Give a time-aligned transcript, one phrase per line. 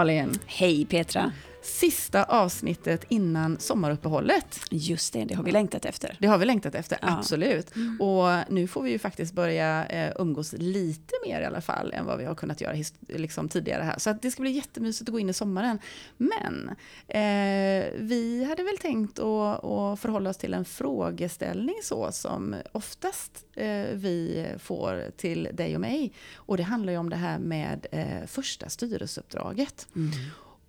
[0.00, 0.32] Malin!
[0.46, 1.32] Hej Petra!
[1.62, 4.60] Sista avsnittet innan sommaruppehållet.
[4.70, 6.16] Just det, det har vi längtat efter.
[6.20, 7.18] Det har vi längtat efter, Ja.
[7.18, 7.70] absolut.
[8.00, 12.06] Och nu får vi ju faktiskt börja eh, umgås lite mer i alla fall än
[12.06, 12.76] vad vi har kunnat göra
[13.08, 13.98] liksom tidigare här.
[13.98, 15.78] Så det ska bli jättemysigt att gå in i sommaren.
[16.16, 16.68] Men
[17.08, 23.44] eh, vi hade väl tänkt att, att förhålla oss till en frågeställning så som oftast
[23.56, 26.12] eh, vi får till dig och mig.
[26.34, 29.86] Och det handlar ju om det här med eh, första styrelseuppdraget.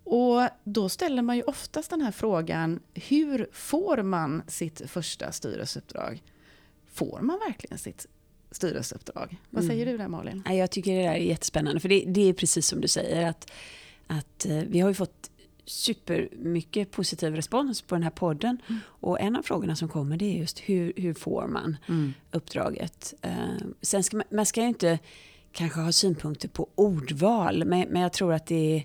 [0.04, 6.22] Och då ställer man ju oftast den här frågan, hur får man sitt första styrelseuppdrag?
[6.92, 8.06] Får man verkligen sitt
[8.50, 9.36] styrelseuppdrag?
[9.50, 10.42] Vad säger du där Malin?
[10.46, 13.28] Ja, Jag tycker det där är jättespännande, för det, det är precis som du säger
[13.28, 13.50] att,
[14.06, 15.30] att eh, vi har ju fått
[15.64, 18.58] supermycket positiv respons på den här podden.
[18.84, 21.76] Och en av frågorna som kommer det är just hur, hur får man
[22.30, 23.14] uppdraget?
[23.22, 23.34] Eh,
[23.82, 24.98] sen ska man, man ska ju inte
[25.52, 28.84] kanske ha synpunkter på ordval, men, men jag tror att det är,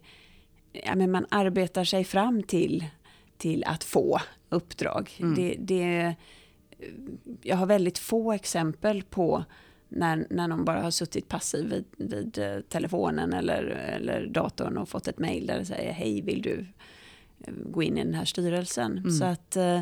[0.85, 2.85] ja, men man arbetar sig fram till,
[3.37, 5.11] till att få uppdrag.
[5.35, 6.15] Det, det,
[7.41, 9.43] jag har väldigt få exempel på
[9.89, 14.89] när, när någon bara har suttit passiv vid, vid eh, telefonen eller, eller datorn och
[14.89, 16.65] fått ett mejl där det säger hej vill du
[17.39, 19.11] eh, gå in i den här styrelsen.
[19.11, 19.81] Så att eh,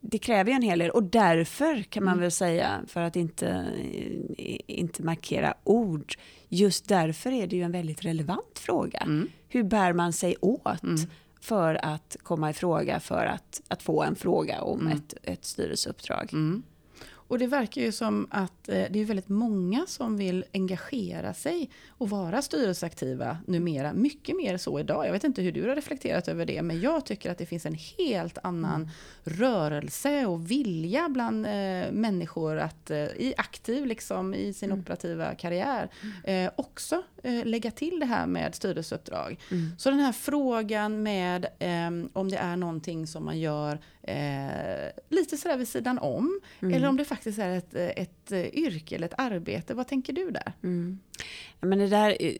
[0.00, 3.66] det kräver ju en hel del och därför kan man väl säga, för att inte,
[4.66, 6.14] inte markera ord,
[6.50, 9.02] just därför är det ju en väldigt relevant fråga.
[9.48, 10.82] Hur bär man sig åt
[11.40, 16.30] för att komma i fråga för att, att få en fråga om ett, ett styrelseuppdrag?
[17.30, 21.70] Och det verkar ju som att eh, det är väldigt många som vill engagera sig
[21.88, 23.92] och vara styrelseaktiva numera.
[23.92, 25.06] Mycket mer så idag.
[25.06, 27.66] Jag vet inte hur du har reflekterat över det, men jag tycker att det finns
[27.66, 28.90] en helt annan
[29.24, 35.90] rörelse och vilja bland eh, människor att eh, i aktiv, liksom i sin operativa karriär,
[36.24, 37.02] eh, också
[37.44, 39.38] lägga till det här med styrelseuppdrag.
[39.78, 45.36] Så den här frågan med eh, om det är någonting som man gör eh, lite
[45.36, 46.40] sådär vid sidan om,
[46.74, 49.74] eller om det faktiskt är ett, eh, ett eh, yrke eller ett arbete.
[49.74, 50.52] Vad tänker du där?
[51.60, 52.32] Ja, Men det där, eh,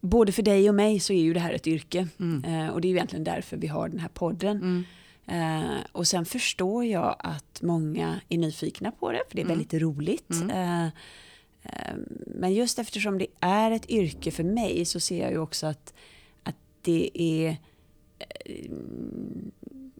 [0.00, 2.08] både för dig och mig så är ju det här ett yrke.
[2.46, 4.84] Eh, och det är ju egentligen därför vi har den här podden.
[5.26, 9.74] Eh, och sen förstår jag att många är nyfikna på det, för det är väldigt
[9.74, 10.30] roligt.
[10.50, 10.88] Eh, eh,
[12.26, 15.94] men just eftersom det är ett yrke för mig så ser jag ju också att,
[16.42, 17.56] att det är
[18.18, 18.70] eh,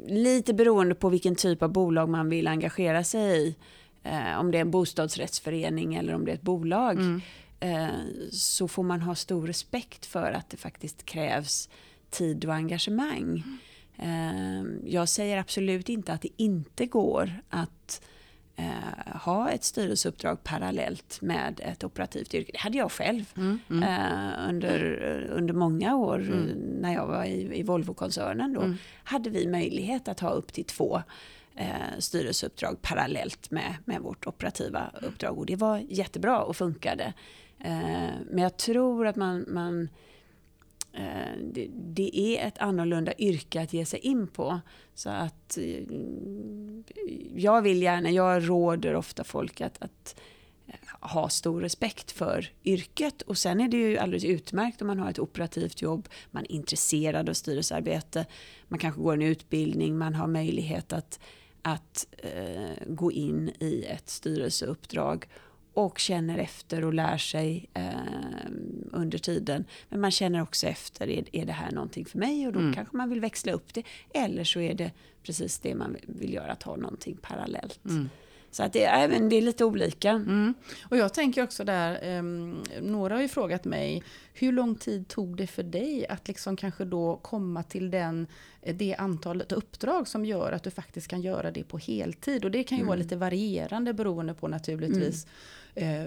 [0.06, 3.56] lite beroende på vilken typ av bolag man vill engagera sig i.
[4.02, 6.98] Eh, om det är en bostadsrättsförening eller om det är ett bolag.
[7.60, 7.88] Eh,
[8.30, 11.68] så får man ha stor respekt för att det faktiskt krävs
[12.10, 13.42] tid och engagemang.
[13.98, 18.02] Eh, jag säger absolut inte att det inte går att
[18.60, 22.52] eh, ha ett styrelseuppdrag parallellt med ett operativt yrke.
[22.52, 24.82] Det hade jag själv eh, under,
[25.30, 28.52] under många år eh, när jag var i, i Volvo-koncernen.
[28.52, 31.02] Då hade vi möjlighet att ha upp till två
[31.56, 35.38] eh, styrelseuppdrag parallellt med, med vårt operativa uppdrag.
[35.38, 37.12] Och det var jättebra och funkade.
[37.58, 39.88] Eh, men jag tror att man, man eh,
[40.92, 44.60] Eh, det, det är ett annorlunda yrke att ge sig in på.
[44.94, 45.82] Så att eh,
[47.34, 50.20] jag vill gärna, jag råder ofta folk att, att
[50.66, 53.22] eh, ha stor respekt för yrket.
[53.22, 56.52] Och sen är det ju alldeles utmärkt om man har ett operativt jobb, man är
[56.52, 58.26] intresserad av styrelsearbete,
[58.68, 61.20] man kanske går en utbildning, man har möjlighet att,
[61.62, 65.26] att eh, gå in i ett styrelseuppdrag
[65.84, 67.90] och känner efter och lär sig eh,
[68.92, 69.64] under tiden.
[69.88, 72.46] Men man känner också efter, är, är det här någonting för mig?
[72.46, 73.82] Och då kanske man vill växla upp det.
[74.14, 74.90] Eller så är det
[75.22, 77.80] precis det man vill göra, att ha någonting parallellt.
[78.50, 80.10] Så att det, är, men det är lite olika.
[80.10, 80.54] Mm.
[80.90, 84.02] Och jag tänker också där, ehm, några har ju frågat mig,
[84.34, 88.26] hur lång tid tog det för dig att liksom kanske då komma till den,
[88.62, 92.44] eh, det antalet uppdrag som gör att du faktiskt kan göra det på heltid?
[92.44, 95.26] Och det kan ju vara lite varierande beroende på naturligtvis
[95.74, 96.04] eh,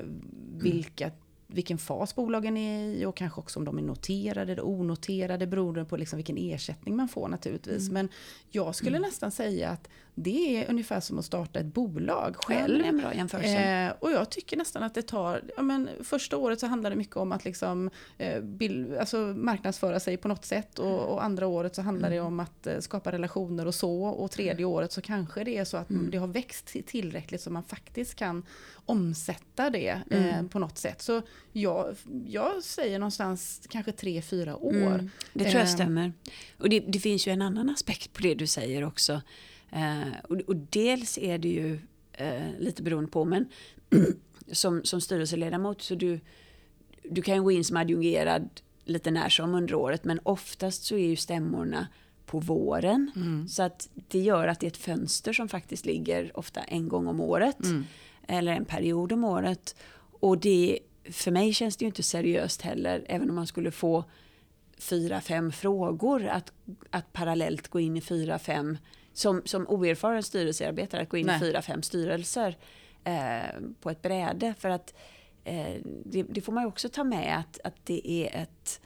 [0.54, 1.12] vilka
[1.48, 5.86] vilken fas bolagen är i och kanske också om de är noterade eller onoterade beroende
[5.86, 7.90] på liksom vilken ersättning man får naturligtvis.
[7.90, 8.10] Men
[8.52, 12.86] jag skulle nästan säga att det är ungefär som att starta ett bolag Ja, själv.
[13.16, 13.58] jämförelse.
[13.88, 16.96] Eh, och jag tycker nästan att det tar, ja men första året så handlar det
[16.96, 21.48] mycket om att liksom, eh, bild, alltså marknadsföra sig på något sätt och, och andra
[21.48, 25.02] året så handlar det om att eh, skapa relationer och så och tredje året så
[25.02, 28.46] kanske det är så att det har växt till- tillräckligt så man faktiskt kan
[28.86, 31.02] omsätta det eh, på något sätt.
[31.02, 31.22] Så
[31.52, 31.96] jag,
[32.28, 34.74] jag säger någonstans kanske tre, fyra år.
[34.74, 36.14] Mm, det tror jag Eh, stämmer.
[36.58, 39.22] Och det, det finns ju en annan aspekt på det du säger också.
[39.74, 41.80] Eh, och, och dels är det ju
[42.14, 43.46] eh, lite beroende på, men
[44.52, 46.20] som, som styrelseledamot så du,
[47.04, 48.50] du kan gå in som adjungerad
[48.86, 51.88] lite när som under året men oftast så är ju stämmorna
[52.26, 53.12] på våren.
[53.16, 53.48] Mm.
[53.48, 57.08] Så att det gör att det är ett fönster som faktiskt ligger ofta en gång
[57.08, 57.64] om året.
[57.64, 57.84] Mm.
[58.28, 59.76] Eller en period om året.
[60.20, 60.80] Och det,
[61.12, 64.04] för mig känns det ju inte seriöst heller, även om man skulle få
[64.78, 66.52] fyra, fem frågor, att,
[66.90, 68.78] att parallellt gå in i fyra, fem,
[69.14, 71.38] som, som oerfaren styrelsearbetare, att gå in Nej.
[71.38, 72.58] i fyra, fem styrelser
[73.04, 74.54] eh, på ett bräde.
[74.60, 74.94] För att
[75.44, 75.76] eh,
[76.06, 78.82] det, det får man ju också ta med att, att det är ett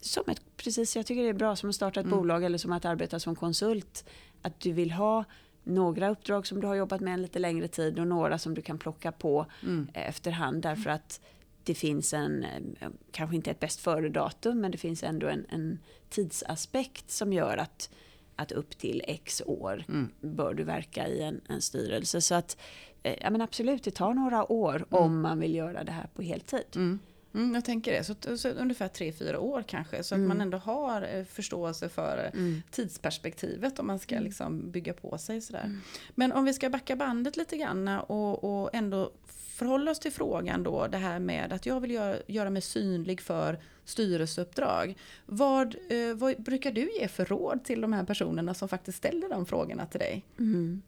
[0.00, 2.18] som ett, precis, jag tycker det är bra som att starta ett Mm.
[2.18, 4.04] bolag eller som att arbeta som konsult.
[4.42, 5.24] Att du vill ha
[5.64, 8.62] några uppdrag som du har jobbat med en lite längre tid och några som du
[8.62, 9.88] kan plocka på Mm.
[9.94, 11.20] efterhand därför att
[11.64, 15.78] det finns en, eh, kanske inte ett bäst före-datum, men det finns ändå en, en
[16.10, 17.90] tidsaspekt som gör att,
[18.36, 20.08] att upp till x år Mm.
[20.20, 22.20] bör du verka i en, en styrelse.
[22.20, 22.56] Så att,
[23.02, 26.22] eh, ja men absolut, det tar några år om man vill göra det här på
[26.22, 26.64] heltid.
[26.74, 26.98] Mm.
[27.34, 28.04] Mm, jag tänker det.
[28.04, 30.02] Så, så ungefär tre fyra år kanske.
[30.02, 30.28] Så att Mm.
[30.28, 32.62] man ändå har eh, förståelse för Mm.
[32.70, 34.24] tidsperspektivet om man ska Mm.
[34.24, 35.40] liksom bygga på sig.
[35.40, 35.64] Sådär.
[35.64, 35.80] Mm.
[36.14, 39.10] Men om vi ska backa bandet lite grann och, och ändå
[39.56, 40.86] förhålla oss till frågan då.
[40.86, 44.96] Det här med att jag vill göra, göra mig synlig för styrelseuppdrag.
[45.26, 49.28] Vad, eh, vad brukar du ge för råd till de här personerna som faktiskt ställer
[49.28, 50.24] de frågorna till dig?
[50.38, 50.82] Mm.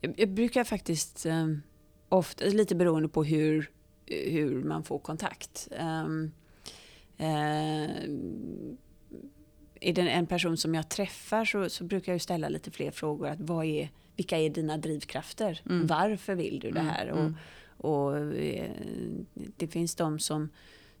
[0.00, 1.46] Jag, jag brukar faktiskt, eh,
[2.08, 3.70] ofta, lite beroende på hur,
[4.06, 5.68] hur man får kontakt.
[5.80, 6.32] Um,
[7.16, 7.90] eh,
[9.80, 13.28] är det en person som jag träffar så, så brukar jag ställa lite fler frågor.
[13.28, 15.60] Att vad är, vilka är dina drivkrafter?
[15.70, 15.86] Mm.
[15.86, 17.06] Varför vill du det Mm, här?
[17.06, 17.26] mm.
[17.26, 17.32] Och,
[17.76, 18.70] och, eh,
[19.56, 20.48] det finns de som,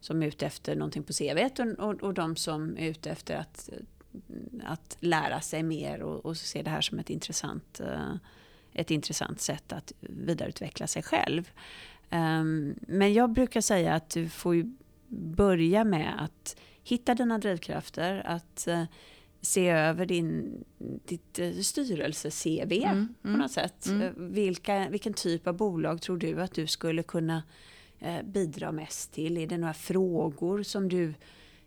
[0.00, 3.36] som är ute efter någonting på CVet och, och, och de som är ute efter
[3.36, 3.70] att,
[4.64, 8.14] att lära sig mer och, och se det här som ett intressant, eh,
[8.72, 11.50] ett intressant sätt att vidareutveckla sig själv.
[12.10, 14.76] Ehm, men jag brukar säga att du får ju
[15.08, 18.84] börja med att hitta dina drivkrafter, att eh,
[19.46, 20.64] se över din,
[21.04, 23.86] ditt eh, styrelse-CV Mm, på mm, något sätt.
[23.86, 24.02] Mm.
[24.02, 27.42] Eh, Vilka, vilken typ av bolag tror du att du skulle kunna
[27.98, 29.38] eh, bidra mest till?
[29.38, 31.14] Är det några frågor som du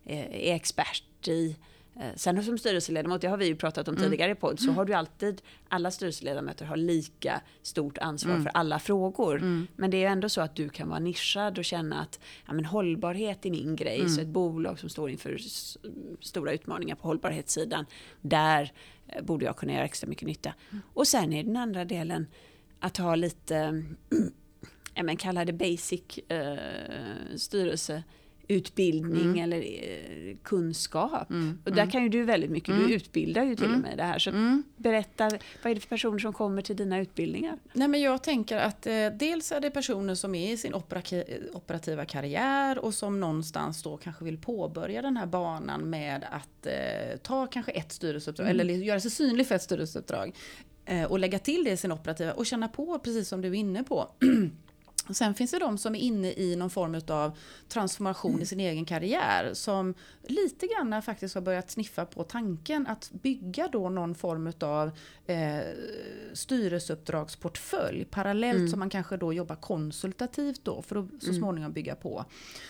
[0.05, 1.55] eh, är expert i?
[1.99, 4.03] Eh, Sen som styrelseledamot, det har vi ju pratat om Mm.
[4.09, 8.43] tidigare i podd, så har du alltid, alla styrelseledamöter har lika stort ansvar Mm.
[8.43, 9.35] för alla frågor.
[9.37, 9.67] Mm.
[9.75, 12.53] Men det är ju ändå så att du kan vara nischad och känna att ja,
[12.53, 13.97] men hållbarhet är min grej.
[13.99, 14.09] Mm.
[14.09, 15.37] Så ett bolag som står inför
[16.21, 17.85] stora utmaningar på hållbarhetssidan,
[18.21, 18.71] där
[19.07, 20.53] eh, borde jag kunna göra extra mycket nytta.
[20.93, 22.27] Och sen är den andra delen
[22.79, 23.83] att ha lite,
[24.93, 27.35] ja, men kalla det basic eh,
[28.49, 29.43] styrelseutbildning Mm.
[29.43, 31.29] eller eh, kunskap.
[31.29, 31.59] Mm.
[31.65, 32.87] Och där kan ju du väldigt mycket, Mm.
[32.87, 33.77] du utbildar ju till Mm.
[33.77, 34.19] och med det här.
[34.19, 34.63] Så Mm.
[34.77, 35.29] berätta,
[35.63, 37.57] vad är det för personer som kommer till dina utbildningar?
[37.73, 40.73] Nej, men jag tänker att eh, dels är det personer som är i sin
[41.53, 47.17] operativa karriär och som någonstans då kanske vill påbörja den här banan med att eh,
[47.21, 48.59] ta kanske ett styrelseuppdrag Mm.
[48.59, 50.35] eller göra sig synlig för ett styrelseuppdrag
[50.85, 53.53] eh, och lägga till det i sin operativa och känna på precis som du är
[53.53, 54.07] inne på.
[55.09, 58.59] Och Sen finns det de som är inne i någon form av transformation i sin
[58.59, 59.93] egen karriär som
[60.27, 64.91] lite grann faktiskt har börjat sniffa på tanken att bygga då någon form av
[65.25, 65.59] eh,
[66.33, 68.69] styrelseuppdragsportfölj parallellt Mm.
[68.69, 71.39] som man kanske då jobbar konsultativt då för att så Mm.
[71.39, 72.25] småningom bygga på.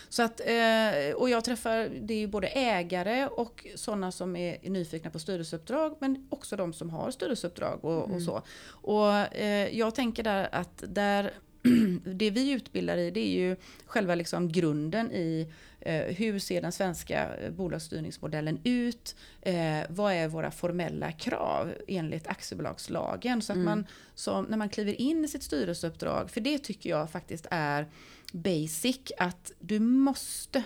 [0.10, 4.70] Så att, eh, och jag träffar, det är ju både ägare och sådana som är
[4.70, 8.22] nyfikna på styrelseuppdrag men också de som har styrelseuppdrag och, och Mm.
[8.22, 8.42] så.
[8.70, 11.32] Och eh, jag tänker där att där
[12.04, 15.48] det vi utbildar i det är ju själva liksom grunden i
[15.82, 19.16] eh, hur ser den svenska eh, bolagsstyrningsmodellen ut?
[19.42, 23.42] Eh, vad är våra formella krav enligt aktiebolagslagen?
[23.42, 23.66] Så att Mm.
[23.66, 23.86] man
[24.16, 27.88] som, när man kliver in i sitt styrelseuppdrag, för det tycker jag faktiskt är
[28.34, 30.64] basic, att du måste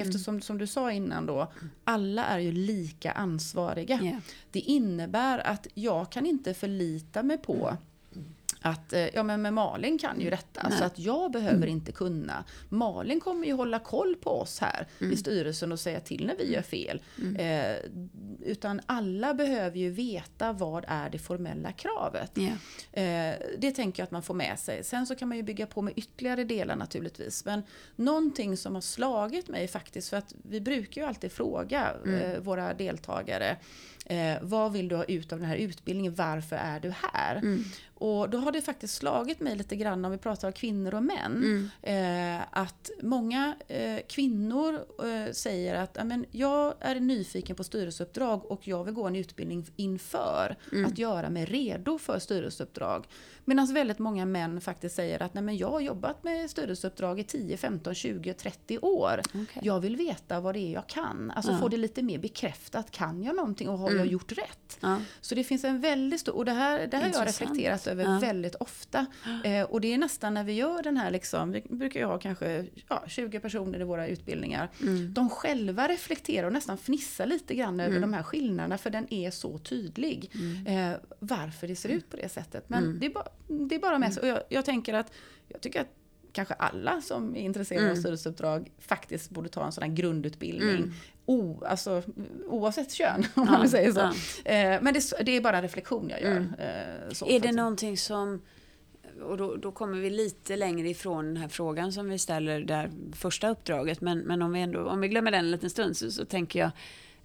[0.00, 1.52] Eftersom som du sa innan då,
[1.84, 4.00] alla är ju lika ansvariga.
[4.02, 4.18] Yeah.
[4.50, 7.76] Det innebär att jag kan inte förlita mig på
[8.60, 10.78] att eh, ja, men, men Malin kan ju detta, Nej.
[10.78, 12.44] så att jag behöver inte kunna.
[12.68, 15.12] Malin kommer ju hålla koll på oss här Mm.
[15.12, 17.02] i styrelsen och säga till när vi gör fel.
[17.38, 17.76] Eh,
[18.44, 22.38] utan alla behöver ju veta vad är det formella kravet.
[22.38, 23.30] Yeah.
[23.32, 24.84] Eh, det tänker jag att man får med sig.
[24.84, 27.44] Sen så kan man ju bygga på med ytterligare delar naturligtvis.
[27.44, 27.62] Men
[27.96, 32.74] någonting som har slagit mig faktiskt, för att vi brukar ju alltid fråga eh, våra
[32.74, 33.56] deltagare,
[34.06, 37.36] eh, vad vill du ha ut av den här utbildningen, varför är du här?
[37.36, 37.64] Mm.
[38.00, 41.02] Och då har det faktiskt slagit mig lite grann om vi pratar om kvinnor och
[41.02, 41.70] män.
[41.82, 42.36] Mm.
[42.40, 45.98] Eh, att många eh, kvinnor eh, säger att
[46.30, 50.86] jag är nyfiken på styrelseuppdrag och jag vill gå en utbildning inför Mm.
[50.86, 53.06] att göra mig redo för styrelseuppdrag.
[53.44, 57.24] Medan väldigt många män faktiskt säger att Nej, men jag har jobbat med styrelseuppdrag i
[57.24, 59.20] 10, 15, 20, 30 år.
[59.28, 59.62] Okej.
[59.62, 61.30] Jag vill veta vad det är jag kan.
[61.36, 61.58] Alltså Ja.
[61.58, 62.90] få det lite mer bekräftat.
[62.90, 64.78] Kan jag någonting och har jag gjort rätt?
[64.80, 65.00] Ja.
[65.20, 68.04] Så det finns en väldigt stor, och det här, det här har jag reflekterat över
[68.04, 68.18] Ja.
[68.18, 69.06] väldigt ofta.
[69.44, 72.18] Eh, och det är nästan när vi gör den här, liksom, vi brukar ju ha
[72.18, 74.68] kanske ja, 20 personer i våra utbildningar.
[74.82, 75.12] Mm.
[75.14, 79.30] De själva reflekterar och nästan fnissar lite grann över de här skillnaderna för den är
[79.30, 80.30] så tydlig.
[80.34, 80.92] Mm.
[80.92, 82.68] Eh, varför det ser ut på det sättet.
[82.68, 83.28] Men det, är bara,
[83.68, 84.22] det är bara med sig.
[84.22, 85.12] Och jag, jag tänker att,
[85.48, 85.94] jag tycker att
[86.32, 87.96] kanske alla som är intresserade Mm.
[87.98, 90.92] av styrelseuppdrag faktiskt borde ta en sån här grundutbildning.
[91.28, 92.02] O, alltså,
[92.46, 94.00] oavsett kön, om man vill säga så.
[94.44, 94.52] ja.
[94.52, 96.36] Eh, men det, det är bara en reflektion jag gör.
[96.36, 97.54] Eh, så, Är det faktiskt.
[97.56, 98.42] någonting som,
[99.22, 102.90] och då, då kommer vi lite längre ifrån den här frågan som vi ställer där
[103.12, 106.10] första uppdraget, men, men om, vi ändå, om vi glömmer den en liten stund så,
[106.10, 106.70] så tänker jag,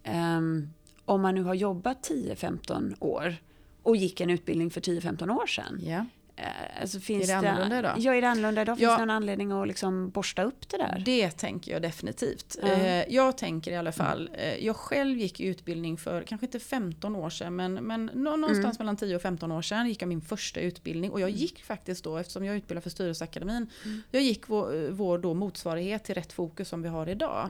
[0.03, 0.69] ehm,
[1.05, 3.35] om man nu har jobbat 10-15 år
[3.83, 6.05] och gick en utbildning för 10-15 år sedan, Ja.
[6.35, 7.95] Eh, alltså finns Är det annorlunda idag?
[7.97, 8.77] Ja, är det annorlunda idag?
[8.77, 8.91] Finns Ja.
[8.93, 11.01] det någon anledning att liksom borsta upp det där?
[11.05, 12.57] Det tänker jag definitivt.
[12.63, 17.15] Eh, jag tänker i alla fall, eh, jag själv gick utbildning för kanske inte 15
[17.15, 20.21] år sedan men, men nå- någonstans mellan 10 och 15 år sedan gick jag min
[20.21, 23.67] första utbildning och jag gick faktiskt då, eftersom jag utbildade för Styrelseakademin,
[24.11, 27.49] jag gick vår, vår då motsvarighet till Rätt Fokus som vi har idag.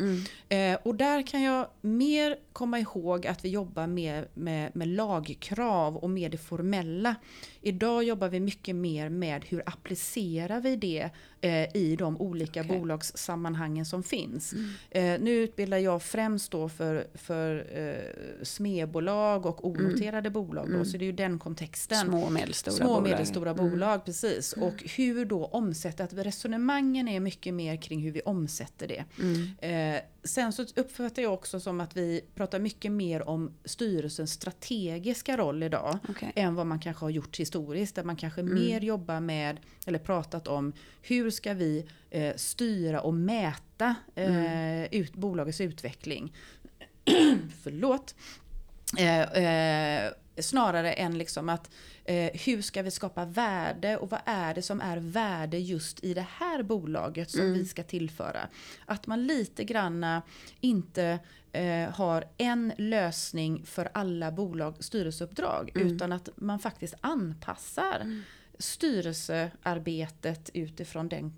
[0.49, 5.97] Eh, och där kan jag mer komma ihåg att vi jobbar mer med, med lagkrav
[5.97, 7.15] och med det formella.
[7.61, 11.09] Idag jobbar vi mycket mer med hur applicerar vi det
[11.41, 12.79] eh, i de olika Okej.
[12.79, 14.53] bolagssammanhangen som finns.
[14.89, 20.71] Eh, nu utbildar jag främst då för, för eh, smedbolag och onoterade bolag.
[20.71, 21.97] Då, Så det är ju den kontexten.
[21.97, 23.03] Små och medelstora Små bolag.
[23.03, 24.53] medelstora bolag, precis.
[24.53, 29.05] Och hur då omsätta, att resonemangen är mycket mer kring hur vi omsätter det.
[29.19, 29.95] Mm.
[29.95, 35.37] Eh, sen så uppfattar jag också som att vi pratar mycket mer om styrelsens strategiska
[35.37, 35.97] roll idag.
[36.09, 36.31] Okej.
[36.35, 37.95] Än vad man kanske har gjort historiskt.
[37.95, 38.53] Där man kanske Mm.
[38.53, 44.87] mer jobbar med, eller pratat om, hur ska vi eh, styra och mäta eh, Mm.
[44.91, 46.33] ut, bolagets utveckling.
[47.63, 48.15] Förlåt.
[48.97, 51.69] Eh, eh, snarare än liksom att
[52.05, 56.13] eh, hur ska vi skapa värde och vad är det som är värde just i
[56.13, 58.47] det här bolaget som vi ska tillföra.
[58.85, 60.21] Att man lite granna
[60.61, 61.19] inte
[61.51, 68.23] eh, har en lösning för alla bolag, styrelseuppdrag utan att man faktiskt anpassar
[68.57, 71.33] styrelsearbetet utifrån den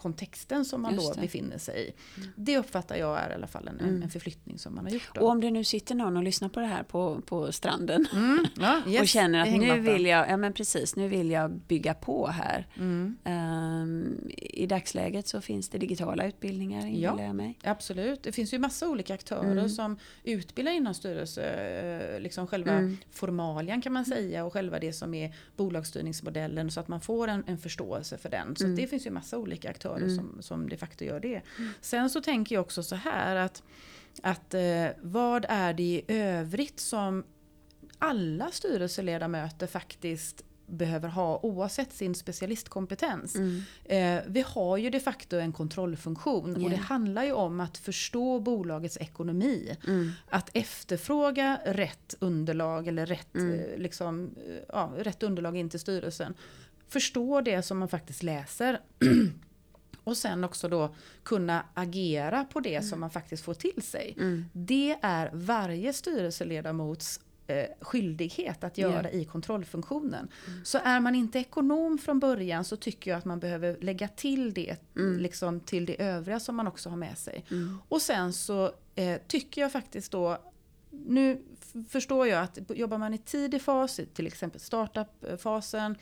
[0.00, 1.92] bolagskontexten som man då befinner sig i.
[2.36, 5.10] Det uppfattar jag är i alla fall en, en förflyttning som man har gjort.
[5.14, 5.20] Då.
[5.20, 8.46] Och om det nu sitter någon och lyssnar på det här på, på stranden Mm,
[8.60, 11.94] ja, yes, och känner att nu vill jag, ja men precis, nu vill jag bygga
[11.94, 12.66] på här.
[12.76, 13.16] Mm.
[13.24, 17.58] Ehm, I dagsläget så finns det digitala utbildningar inbillar jag mig.
[17.64, 19.68] Absolut, det finns ju massa olika aktörer Mm.
[19.68, 22.96] som utbildar inom styrelse, eh, liksom själva Mm.
[23.10, 27.44] formalian kan man säga och själva det som är bolagsstyrningsmodellen så att man får en,
[27.46, 28.56] en förståelse för den.
[28.56, 28.76] Så Mm.
[28.76, 31.42] det finns ju massa olika aktörer som, som de facto gör det.
[31.80, 33.62] Sen så tänker jag också så här att,
[34.22, 37.24] att eh, vad är det i övrigt som
[37.98, 43.34] alla styrelseledamöter faktiskt behöver ha oavsett sin specialistkompetens.
[43.36, 43.62] Mm.
[43.84, 46.68] Eh, vi har ju de facto en kontrollfunktion och Ja.
[46.68, 49.76] det handlar ju om att förstå bolagets ekonomi.
[49.86, 50.10] Mm.
[50.28, 53.60] Att efterfråga rätt underlag eller rätt, Mm.
[53.60, 56.34] eh, liksom, eh, ja, rätt underlag in till styrelsen.
[56.88, 58.80] Förstå det som man faktiskt läser.
[60.04, 64.14] Och sen också då kunna agera på det som man faktiskt får till sig.
[64.16, 64.44] Mm.
[64.52, 69.18] Det är varje styrelseledamots eh, skyldighet att göra Ja.
[69.18, 70.28] i kontrollfunktionen.
[70.64, 74.54] Så är man inte ekonom från början så tycker jag att man behöver lägga till
[74.54, 77.44] det liksom, till det övriga som man också har med sig.
[77.50, 77.78] Mm.
[77.88, 80.38] Och sen så eh, tycker jag faktiskt då
[80.90, 81.42] nu
[81.88, 85.96] förstår jag att jobbar man i tidig fas, till exempel startup-fasen,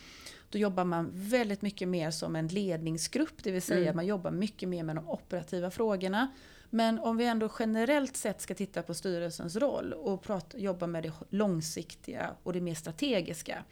[0.50, 3.96] då jobbar man väldigt mycket mer som en ledningsgrupp, det vill säga Mm.
[3.96, 6.28] man jobbar mycket mer med de operativa frågorna.
[6.70, 11.02] Men om vi ändå generellt sett ska titta på styrelsens roll och prata, jobba med
[11.02, 13.64] det långsiktiga och det mer strategiska.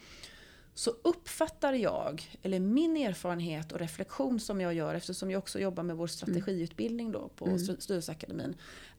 [0.75, 5.83] Så uppfattar jag, eller min erfarenhet och reflektion som jag gör eftersom jag också jobbar
[5.83, 7.59] med vår strategiutbildning då på Mm.
[7.59, 8.55] Styr- Styrelseakademin.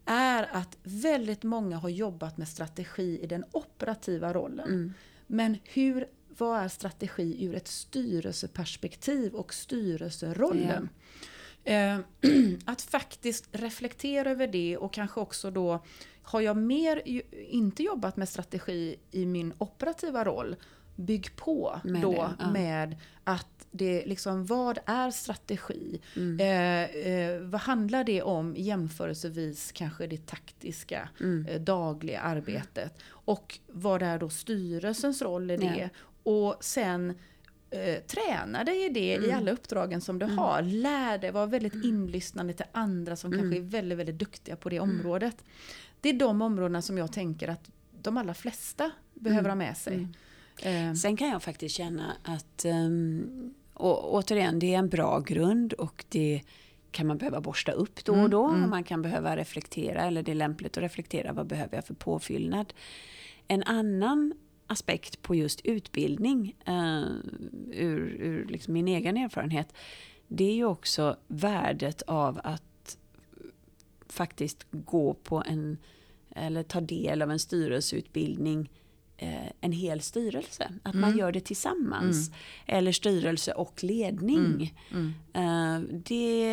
[0.07, 4.67] Är att väldigt många har jobbat med strategi i den operativa rollen.
[4.67, 4.93] Mm.
[5.27, 10.89] Men hur, vad är strategi ur ett styrelseperspektiv och styrelserollen?
[11.63, 11.99] Eh,
[12.65, 15.83] att faktiskt reflektera över det och kanske också då
[16.21, 17.01] har jag mer
[17.51, 20.55] inte jobbat med strategi i min operativa roll
[20.95, 22.51] bygg på Med då det, ja.
[22.51, 26.01] med att det liksom, vad är strategi?
[26.15, 26.39] Mm.
[26.39, 31.45] Eh, eh, vad handlar det om jämförelsevis kanske det taktiska Mm.
[31.47, 32.93] eh, dagliga arbetet?
[33.09, 35.59] Och vad är då styrelsens roll i Ja.
[35.59, 35.89] det?
[36.23, 37.13] Och sen
[37.69, 39.37] eh, träna dig i det i Mm.
[39.37, 40.61] alla uppdragen som du har.
[40.61, 43.41] Lär dig, var väldigt inlyssnande till andra som Mm.
[43.43, 45.43] kanske är väldigt, väldigt duktiga på det området.
[46.01, 47.69] Det är de områdena som jag tänker att
[48.01, 49.93] de allra flesta behöver ha med sig.
[50.63, 50.89] Mm.
[50.89, 55.73] Eh, Sen kan jag faktiskt känna att, um, och, återigen, det är en bra grund
[55.73, 56.41] och det
[56.91, 58.43] kan man behöva borsta upp då och då.
[58.43, 58.63] Mm, mm.
[58.63, 61.93] Och man kan behöva reflektera, eller det är lämpligt att reflektera, vad behöver jag för
[61.93, 62.73] påfyllnad?
[63.47, 64.33] En annan
[64.67, 67.05] aspekt på just utbildning, uh,
[67.71, 69.73] ur, ur liksom min egen erfarenhet,
[70.27, 72.97] det är ju också värdet av att
[74.09, 75.77] faktiskt gå på en,
[76.35, 78.86] eller ta del av en styrelseutbildning eh,
[79.61, 80.71] en hel styrelse.
[80.83, 81.19] Att man Mm.
[81.19, 82.31] gör det tillsammans.
[82.65, 84.73] Eller styrelse och ledning.
[84.91, 85.13] mm.
[85.33, 86.43] Eh, det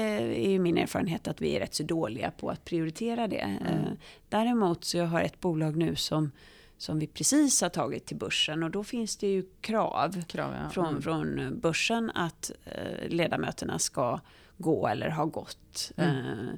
[0.42, 3.36] är ju min erfarenhet att vi är rätt så dåliga på att prioritera det.
[3.36, 3.62] Mm.
[3.66, 3.92] Eh,
[4.28, 6.30] däremot så jag har ett bolag nu som,
[6.78, 10.70] som vi precis har tagit till börsen och då finns det ju krav Krav, ja.
[10.70, 11.02] från, Mm.
[11.02, 14.20] från börsen att eh, ledamöterna ska
[14.58, 16.48] gå eller ha gått eh,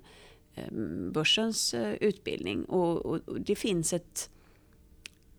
[0.55, 0.73] eh,
[1.13, 2.65] börsens eh, utbildning.
[2.65, 4.31] Och, och, och det finns ett...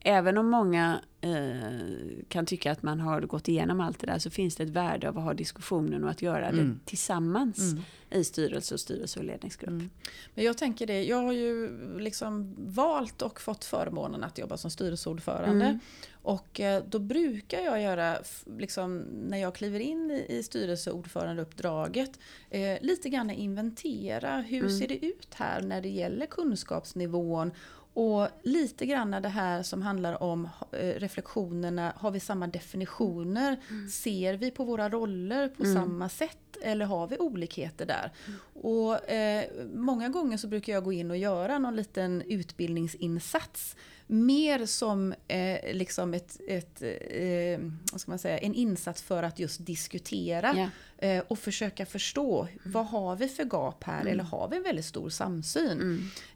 [0.09, 4.29] Även om många eh, kan tycka att man har gått igenom allt det där så
[4.29, 6.79] finns det ett värde av att ha diskussionen och att göra det Mm.
[6.85, 7.83] tillsammans Mm.
[8.09, 9.69] i styrelse och styrelse och ledningsgrupp.
[9.69, 9.89] Mm.
[10.35, 14.71] Men jag tänker det, jag har ju liksom valt och fått förmånen att jobba som
[14.71, 15.65] styrelseordförande.
[15.65, 15.79] Mm.
[16.21, 18.17] Och eh, då brukar jag göra,
[18.57, 18.97] liksom,
[19.29, 24.79] när jag kliver in i, i styrelseordförandeuppdraget, eh, lite grann inventera hur Mm.
[24.79, 27.51] ser det ut här när det gäller kunskapsnivån
[27.98, 33.58] och lite grann det här som handlar om eh, reflektionerna, har vi samma definitioner?
[33.92, 35.75] Ser vi på våra roller på Mm.
[35.75, 38.12] samma sätt eller har vi olikheter där?
[38.54, 43.75] Och eh, många gånger så brukar jag gå in och göra någon liten utbildningsinsats.
[44.09, 47.59] Mer som eh, liksom ett, ett eh,
[47.91, 50.53] vad ska man säga, en insats för att just diskutera
[50.98, 51.07] Ja.
[51.07, 54.13] eh, och försöka förstå vad har vi för gap här Mm.
[54.13, 55.72] eller har vi en väldigt stor samsyn?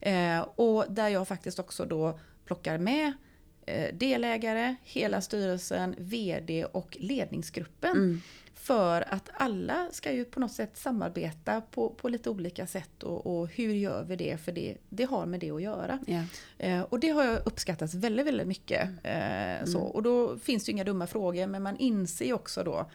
[0.02, 0.40] Mm.
[0.40, 3.14] Eh, och där jag faktiskt också då plockar med
[3.66, 8.22] eh, delägare, hela styrelsen, VD och ledningsgruppen.
[8.62, 8.78] Mm.
[8.78, 13.26] För att alla ska ju på något sätt samarbeta på, på lite olika sätt och,
[13.40, 14.38] och hur gör vi det?
[14.38, 16.00] För det, det har med det att göra.
[16.08, 16.24] Ja.
[16.58, 18.90] Eh, och det har jag uppskattat väldigt, väldigt mycket.
[19.04, 19.80] Eh, så.
[19.80, 22.90] Och då finns det ju inga dumma frågor men man inser ju också då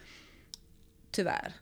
[1.11, 1.53] tyvärr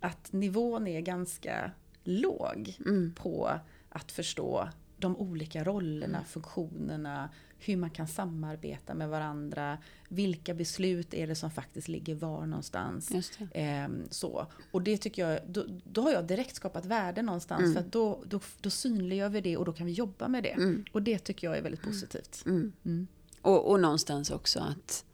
[0.00, 1.70] att nivån är ganska
[2.04, 3.14] låg Mm.
[3.14, 3.50] på
[3.88, 11.26] att förstå de olika rollerna, funktionerna, hur man kan samarbeta med varandra, vilka beslut är
[11.26, 13.30] det som faktiskt ligger var någonstans.
[13.54, 14.46] Ehm, så.
[14.70, 17.72] Och det tycker jag, då, då har jag direkt skapat värde någonstans Mm.
[17.74, 20.48] för att då, då, då synliggör vi det och då kan vi jobba med det.
[20.52, 20.84] Mm.
[20.92, 22.42] Och det tycker jag är väldigt positivt.
[22.46, 22.72] Mm.
[22.84, 23.06] Mm.
[23.42, 25.04] Och, och någonstans också att,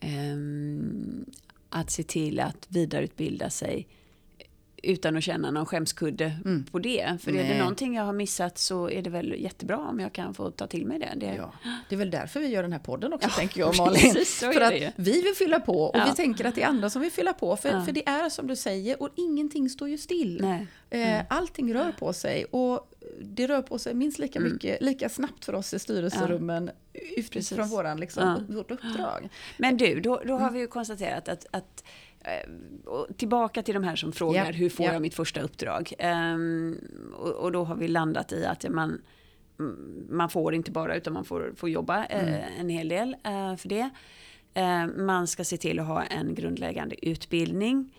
[0.00, 1.24] ehm,
[1.68, 3.88] att se till att vidareutbilda sig
[4.82, 6.64] utan att känna någon skämskudde Mm.
[6.70, 7.16] på det.
[7.20, 7.58] För är det Nej.
[7.58, 10.86] någonting jag har missat så är det väl jättebra om jag kan få ta till
[10.86, 11.12] mig det.
[11.16, 11.52] det Ja.
[11.88, 14.00] Det är väl därför vi gör den här podden också Ja, tänker jag Malin.
[14.00, 16.04] precis, för att vi vill fylla på och Ja.
[16.10, 17.56] vi tänker att det är andra som vill fylla på.
[17.56, 20.38] För, för det är som du säger och ingenting står ju still.
[20.40, 20.66] Nej.
[20.90, 22.90] Eh, Allting rör på sig och
[23.22, 24.52] det rör på sig minst lika Mm.
[24.52, 26.70] mycket, lika snabbt för oss i styrelserummen
[27.16, 29.28] utifrån våran, liksom, vårt uppdrag.
[29.58, 30.42] Men du, då, då Mm.
[30.42, 31.84] har vi ju konstaterat att, att
[33.16, 34.92] tillbaka till de här som frågar Ja, hur får ja.
[34.92, 35.92] jag mitt första uppdrag?
[35.98, 36.78] Ehm,
[37.14, 39.00] och, och då har vi landat i att man,
[39.58, 42.42] mm, man får inte bara utan man får, får jobba eh, Mm.
[42.60, 43.90] en hel del eh, för det.
[44.54, 47.94] Eh, man ska se till att ha en grundläggande utbildning.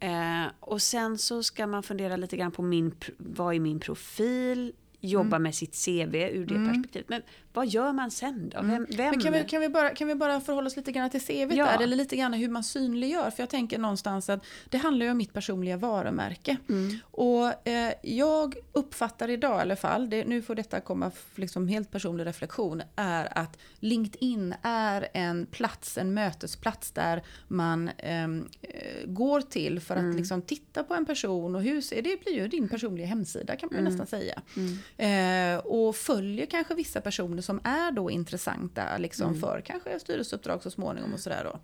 [0.00, 4.72] Eh, och sen så ska man fundera lite grann på min, vad är min profil?
[5.00, 6.68] Jobba med sitt CV ur det Mm.
[6.68, 7.08] perspektivet.
[7.08, 7.22] Men
[7.54, 8.62] vad gör man sen då?
[8.62, 8.86] Vem?
[8.90, 9.10] vem?
[9.10, 11.52] Men kan vi, kan, vi bara, kan vi bara förhålla oss lite grann till CV
[11.54, 11.64] Ja.
[11.66, 11.82] där?
[11.84, 13.30] Eller lite grann hur man synliggör?
[13.30, 16.56] För jag tänker någonstans att det handlar ju om mitt personliga varumärke.
[16.68, 16.96] Mm.
[17.10, 21.90] Och eh, jag uppfattar idag i alla fall, det, nu får detta komma liksom helt
[21.90, 29.40] personlig reflektion, är att LinkedIn är en plats, en mötesplats där man ehm, eh, går
[29.40, 30.16] till för att Mm.
[30.16, 33.68] liksom titta på en person och hur ser det blir ju din personliga hemsida kan
[33.72, 33.92] man Mm.
[33.92, 34.42] nästan säga.
[34.56, 35.54] Mm.
[35.56, 39.40] Eh, och följer kanske vissa personer som är då intressanta liksom Mm.
[39.40, 41.58] för kanske styrelseuppdrag så småningom och sådär då.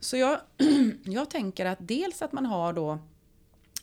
[0.00, 0.40] Så jag,
[1.04, 2.98] jag tänker att dels att man har då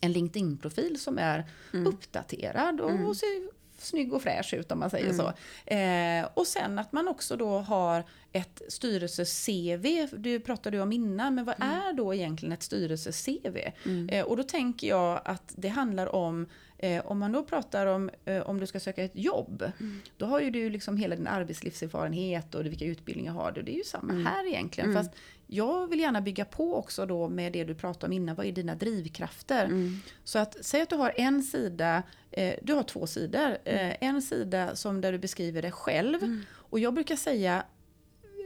[0.01, 1.88] en LinkedIn-profil som är Mm.
[1.88, 3.49] uppdaterad och, och ser
[3.81, 5.17] snygg och fräsch ut om man säger Mm.
[5.17, 5.33] så.
[5.73, 11.35] Eh, och sen att man också då har ett styrelse-CV, det pratade du om innan,
[11.35, 11.69] men vad mm.
[11.69, 13.71] är då egentligen ett styrelse-CV?
[13.85, 14.09] Mm.
[14.09, 16.47] Eh, och då tänker jag att det handlar om
[16.83, 20.01] Eh, om man då pratar om eh, om du ska söka ett jobb, mm.
[20.17, 23.61] då har ju du liksom hela din arbetslivserfarenhet och vilka utbildningar har du.
[23.61, 24.25] Det är ju samma mm.
[24.25, 24.89] här egentligen.
[24.89, 25.03] Mm.
[25.03, 25.15] Fast
[25.53, 28.35] jag vill gärna bygga på också då med det du pratade om innan.
[28.35, 29.65] Vad är dina drivkrafter?
[29.65, 29.99] Mm.
[30.23, 33.57] Så att säg att du har en sida, eh, du har två sidor.
[33.63, 33.97] Eh, mm.
[33.99, 36.23] en sida som där du beskriver dig själv.
[36.23, 36.41] Mm.
[36.51, 37.63] Och jag brukar säga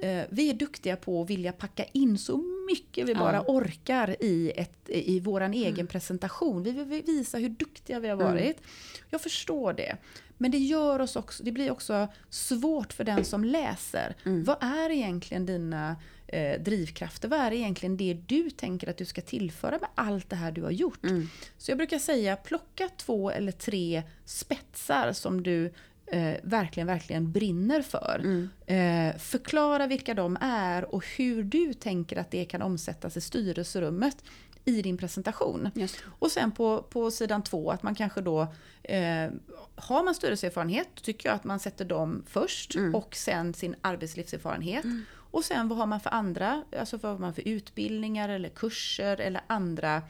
[0.02, 2.38] eh, vi är duktiga på att vilja packa in så
[2.72, 3.44] mycket vi bara ja.
[3.48, 5.68] orkar i, ett, i våran mm.
[5.68, 6.64] egen presentation.
[6.64, 8.28] Vi vill visa hur duktiga vi har mm.
[8.28, 8.62] varit.
[9.10, 9.98] Jag förstår det.
[10.38, 14.16] Men det gör oss också, det blir också svårt för den som läser.
[14.24, 15.96] Vad är egentligen dina
[16.36, 17.28] eh, drivkrafter?
[17.28, 20.64] Vad är egentligen det du tänker att du ska tillföra med allt det här du
[20.64, 21.04] har gjort?
[21.04, 21.30] Mm.
[21.58, 25.66] Så jag brukar säga, plocka två eller tre spetsar som du
[26.06, 28.22] eh, verkligen, verkligen brinner för.
[28.24, 28.50] Mm.
[28.66, 34.18] Eh, förklara vilka de är och hur du tänker att det kan omsättas i styrelserummet
[34.66, 35.70] i din presentation.
[35.76, 35.96] Just.
[36.20, 38.42] Och sen på, på sidan två att man kanske då
[38.84, 39.30] eh,
[39.76, 42.96] har man styrelseerfarenhet, då tycker jag att man sätter dem först mm.
[42.96, 44.84] och sen sin arbetslivserfarenhet.
[44.84, 45.06] Mm.
[45.36, 49.20] Och sen vad har man för andra, alltså vad har man för utbildningar eller kurser
[49.20, 50.02] eller andra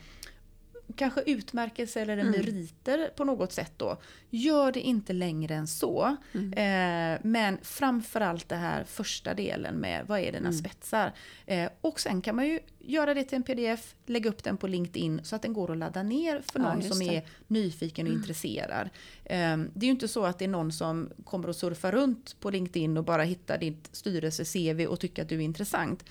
[0.95, 2.31] kanske utmärkelse eller mm.
[2.31, 3.97] meriter på något sätt då.
[4.29, 6.17] Gör det inte längre än så.
[6.33, 6.53] Mm.
[6.53, 10.53] Eh, men framförallt det här första delen med vad är dina mm.
[10.53, 11.13] spetsar.
[11.45, 14.67] Eh, och sen kan man ju göra det till en pdf, lägga upp den på
[14.67, 18.11] LinkedIn så att den går att ladda ner för någon ja, som är nyfiken och
[18.11, 18.21] mm.
[18.21, 18.89] intresserad.
[19.23, 22.39] Eh, det är ju inte så att det är någon som kommer att surfa runt
[22.39, 26.05] på LinkedIn och bara hittar ditt styrelse-CV och tycker att du är intressant.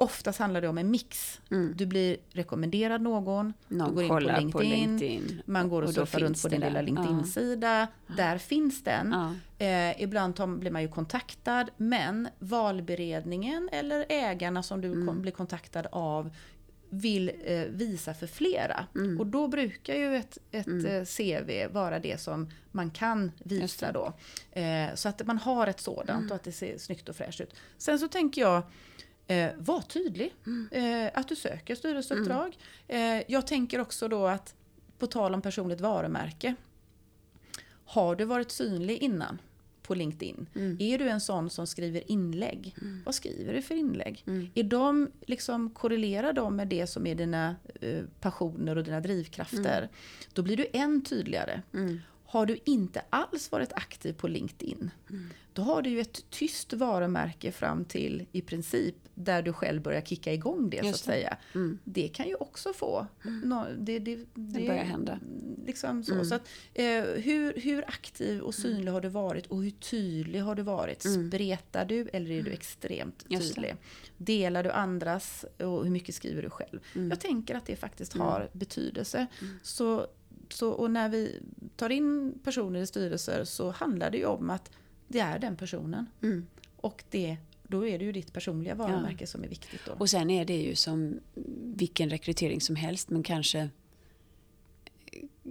[0.00, 1.40] Oftast handlar det om en mix.
[1.50, 1.72] Mm.
[1.76, 5.88] Du blir rekommenderad någon, någon du går in på LinkedIn, på LinkedIn, man går och,
[5.88, 7.88] och surfar runt på din lilla LinkedIn-sida.
[8.06, 8.14] Ja.
[8.16, 9.12] Där finns den.
[9.58, 9.66] Ja.
[9.66, 15.22] Eh, ibland blir man ju kontaktad, men valberedningen eller ägarna som du mm.
[15.22, 16.30] blir kontaktad av
[16.90, 18.86] vill eh, visa för flera.
[18.94, 19.20] Mm.
[19.20, 20.86] Och då brukar ju ett, ett mm.
[20.86, 24.12] Eh, CV vara det som man kan visa då.
[24.60, 26.30] Eh, så att man har ett sådant mm.
[26.30, 27.54] och att det ser snyggt och fräscht ut.
[27.78, 28.62] Sen så tänker jag
[29.30, 30.68] Eh, var tydlig mm.
[30.72, 32.58] eh, att du söker styrelseuppdrag.
[32.88, 33.18] Mm.
[33.18, 34.54] Eh, jag tänker också då att,
[34.98, 36.54] på tal om personligt varumärke.
[37.84, 39.38] Har du varit synlig innan
[39.82, 40.46] på LinkedIn?
[40.54, 40.76] Mm.
[40.80, 42.74] Är du en sån som skriver inlägg?
[42.80, 43.02] Mm.
[43.04, 44.24] Vad skriver du för inlägg?
[44.26, 44.48] Mm.
[44.54, 49.78] Är de, liksom, korrelerar de med det som är dina eh, passioner och dina drivkrafter?
[49.78, 49.90] Mm.
[50.32, 51.62] Då blir du än tydligare.
[52.30, 55.30] Har du inte alls varit aktiv på LinkedIn, mm.
[55.52, 60.00] då har du ju ett tyst varumärke fram till i princip där du själv börjar
[60.00, 61.20] kicka igång det Just så att det.
[61.20, 61.36] säga.
[61.54, 61.78] Mm.
[61.84, 63.06] Det kan ju också få...
[63.24, 63.40] Mm.
[63.40, 65.18] No, det, det, det, det, börjar hända.
[65.66, 66.12] Liksom så.
[66.12, 66.24] Mm.
[66.24, 68.94] så att, eh, hur, hur aktiv och synlig mm.
[68.94, 71.04] har du varit och hur tydlig har du varit?
[71.04, 71.28] Mm.
[71.28, 73.76] Spretar du eller är du extremt tydlig?
[74.16, 76.80] Delar du andras och hur mycket skriver du själv?
[77.10, 79.26] Jag tänker att det faktiskt har betydelse.
[79.62, 80.06] Så
[80.52, 81.40] så, och när vi
[81.76, 84.70] tar in personer i styrelser så handlar det ju om att
[85.08, 86.06] det är den personen.
[86.22, 86.46] Mm.
[86.76, 89.26] Och det, då är det ju ditt personliga varumärke ja.
[89.26, 89.80] som är viktigt.
[89.86, 89.92] Då.
[89.92, 91.20] Och sen är det ju som
[91.76, 93.70] vilken rekrytering som helst men kanske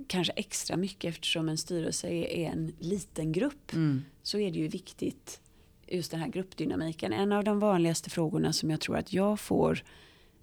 [0.07, 3.73] kanske extra mycket eftersom en styrelse är en liten grupp.
[3.73, 4.03] Mm.
[4.23, 5.41] Så är det ju viktigt
[5.87, 7.13] just den här gruppdynamiken.
[7.13, 9.83] En av de vanligaste frågorna som jag tror att jag får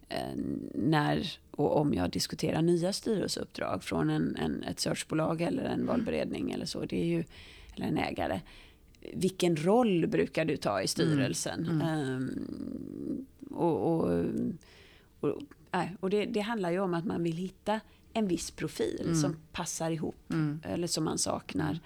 [0.09, 0.37] Eh,
[0.75, 6.53] när och om jag diskuterar nya styrelseuppdrag från en, en, ett searchbolag eller en valberedning
[6.53, 7.25] eller så, det är ju,
[7.75, 8.41] eller en ägare.
[9.13, 11.67] Vilken roll brukar du ta i styrelsen?
[11.67, 11.81] Mm.
[11.81, 12.11] Mm.
[12.11, 14.25] Um, och, och,
[15.21, 15.43] och,
[16.01, 17.81] och det, det, handlar ju om att man vill hitta
[18.13, 19.15] en viss profil mm.
[19.15, 20.61] som passar ihop mm.
[20.65, 21.81] eller som man saknar.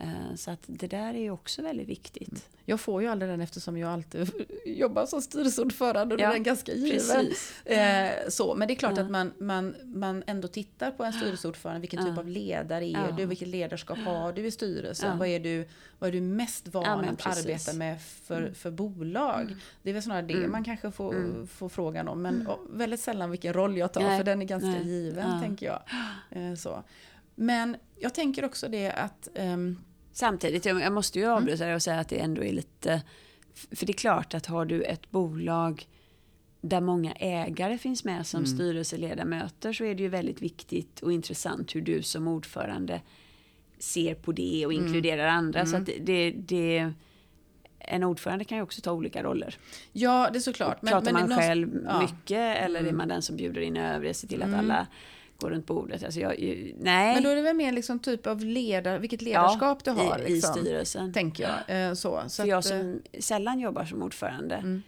[0.00, 2.48] Uh, så att det där är ju också väldigt viktigt.
[2.64, 4.30] Jag får ju aldrig den eftersom jag alltid
[4.66, 7.26] jobbar som styrelseordförande och ja, den är ganska given.
[7.64, 9.02] Eh, så, men det är klart ja.
[9.02, 11.80] att man, man, man ändå tittar på en styrelseordförande.
[11.80, 12.06] Vilken ja.
[12.06, 13.26] typ av ledare är du?
[13.26, 15.18] Vilket ledarskap har du i styrelsen?
[15.18, 18.54] Vad, är du, vad är du mest van att arbeta med för, mm.
[18.54, 19.42] för bolag?
[19.42, 19.58] Mm.
[19.82, 20.50] Det är väl snarare det mm.
[20.50, 21.46] man kanske får, mm.
[21.46, 22.22] får frågan om.
[22.22, 22.56] Men mm.
[22.70, 24.18] väldigt sällan vilken roll jag tar, Nej.
[24.18, 24.88] för den är ganska Nej.
[24.88, 25.82] given tänker jag.
[26.30, 26.82] Eh, så.
[27.34, 29.78] Men jag tänker också det att um,
[30.14, 31.76] Samtidigt, jag måste ju avbryta mm.
[31.76, 33.02] och säga att det ändå är lite...
[33.54, 35.88] För det är klart att har du ett bolag
[36.60, 38.56] där många ägare finns med som mm.
[38.56, 43.00] styrelseledamöter så är det ju väldigt viktigt och intressant hur du som ordförande
[43.78, 44.86] ser på det och mm.
[44.86, 45.60] inkluderar andra.
[45.60, 45.70] Mm.
[45.70, 46.92] Så att det, det,
[47.78, 49.56] en ordförande kan ju också ta olika roller.
[49.92, 50.82] Ja, det är såklart.
[50.82, 52.02] Men, Pratar men man själv någon...
[52.02, 52.36] mycket ja.
[52.36, 52.96] eller är mm.
[52.96, 54.60] man den som bjuder in övriga, ser till att mm.
[54.60, 54.86] alla
[55.38, 56.04] gå runt bordet.
[56.04, 56.34] Alltså jag,
[56.78, 57.14] nej.
[57.14, 60.18] Men då är det väl mer liksom typ av ledar, vilket ledarskap ja, du har?
[60.18, 61.12] I, liksom, i styrelsen.
[61.12, 61.88] Tänker jag.
[61.88, 64.82] Eh, så, så För jag som sällan jobbar som ordförande, mm.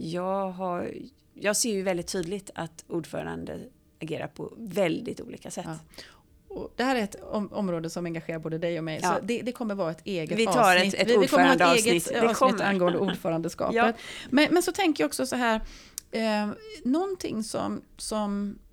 [0.00, 0.90] jag, har,
[1.34, 3.58] jag ser ju väldigt tydligt att ordförande
[4.02, 5.64] agerar på väldigt olika sätt.
[5.68, 5.78] Ja.
[6.50, 9.14] Och det här är ett om område som engagerar både dig och mig, ja.
[9.14, 10.94] så det, det, kommer vara ett eget vi tar avsnitt.
[10.94, 13.76] Ett, ett vi, kommer ha ett eget det avsnitt angående ordförandeskapet.
[13.76, 13.92] ja.
[14.30, 15.60] men, men, så tänker jag också så här,
[16.10, 16.48] eh,
[16.84, 18.69] någonting som, som eh,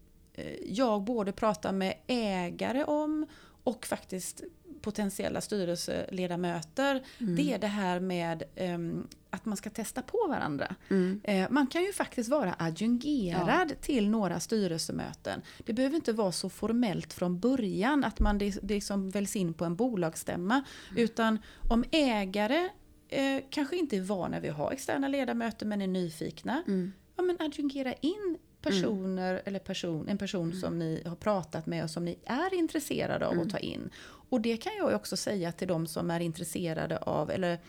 [0.66, 3.28] jag både pratar med ägare om
[3.64, 4.44] och faktiskt
[4.82, 7.36] potentiella styrelseledamöter, mm.
[7.36, 10.76] det är det här med um, att man ska testa på varandra.
[10.90, 11.22] Mm.
[11.30, 13.76] Uh, man kan ju faktiskt vara adjungerad ja.
[13.82, 15.42] till några styrelsemöten.
[15.66, 19.54] Det behöver inte vara så formellt från början att man det, det liksom väljs in
[19.54, 20.64] på en bolagsstämma.
[20.90, 21.04] Mm.
[21.04, 25.88] Utan om ägare uh, kanske inte är vana vid att ha externa ledamöter men är
[25.88, 26.94] nyfikna, mm.
[27.16, 29.44] ja men adjungera in personer mm.
[29.46, 30.60] eller person, en person mm.
[30.60, 33.46] som ni har pratat med och som ni är intresserade av mm.
[33.46, 33.90] att ta in.
[34.30, 37.60] Och det kan jag också säga till de som är intresserade av, eller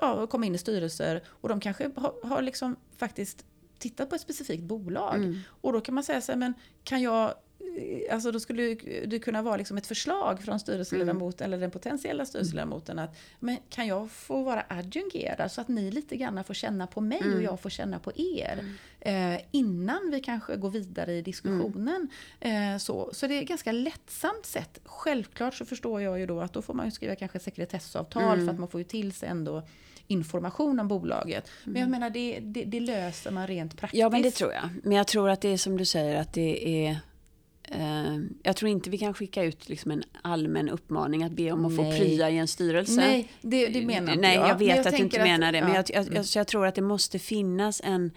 [0.00, 3.44] ja, komma in i styrelser och de kanske har, har liksom faktiskt
[3.78, 5.16] tittat på ett specifikt bolag.
[5.16, 5.38] Mm.
[5.46, 7.34] Och då kan man säga så här, men kan jag
[8.10, 8.74] alltså då skulle
[9.06, 11.52] det kunna vara liksom ett förslag från styrelseledamoten mm.
[11.52, 16.16] eller den potentiella styrelseledamoten att men kan jag få vara adjungerad så att ni lite
[16.16, 17.36] grann får känna på mig mm.
[17.36, 18.52] och jag får känna på er.
[19.00, 19.34] Mm.
[19.34, 22.08] Eh, innan vi kanske går vidare i diskussionen.
[22.40, 24.80] Eh, så, så det är ett ganska lättsamt sätt.
[24.84, 28.34] Självklart så förstår jag ju då att då får man ju skriva kanske sekretessavtal för
[28.34, 28.48] mm.
[28.48, 29.62] att man får ju till sig ändå
[30.06, 31.50] information om bolaget.
[31.64, 31.90] Men jag mm.
[31.90, 34.00] menar det, det, det löser man rent praktiskt.
[34.00, 34.68] Ja men det tror jag.
[34.82, 36.96] Men jag tror att det är som du säger att det är Eh,
[38.42, 41.72] jag tror inte vi kan skicka ut liksom en allmän uppmaning att be om att
[41.72, 41.92] Nej.
[41.92, 43.00] få prya i en styrelse.
[43.00, 44.48] Nej, det, det menar Nej, jag.
[44.48, 45.62] jag vet jag att du inte menar det.
[45.62, 48.10] Men jag, jag, jag, jag, tror att det måste finnas en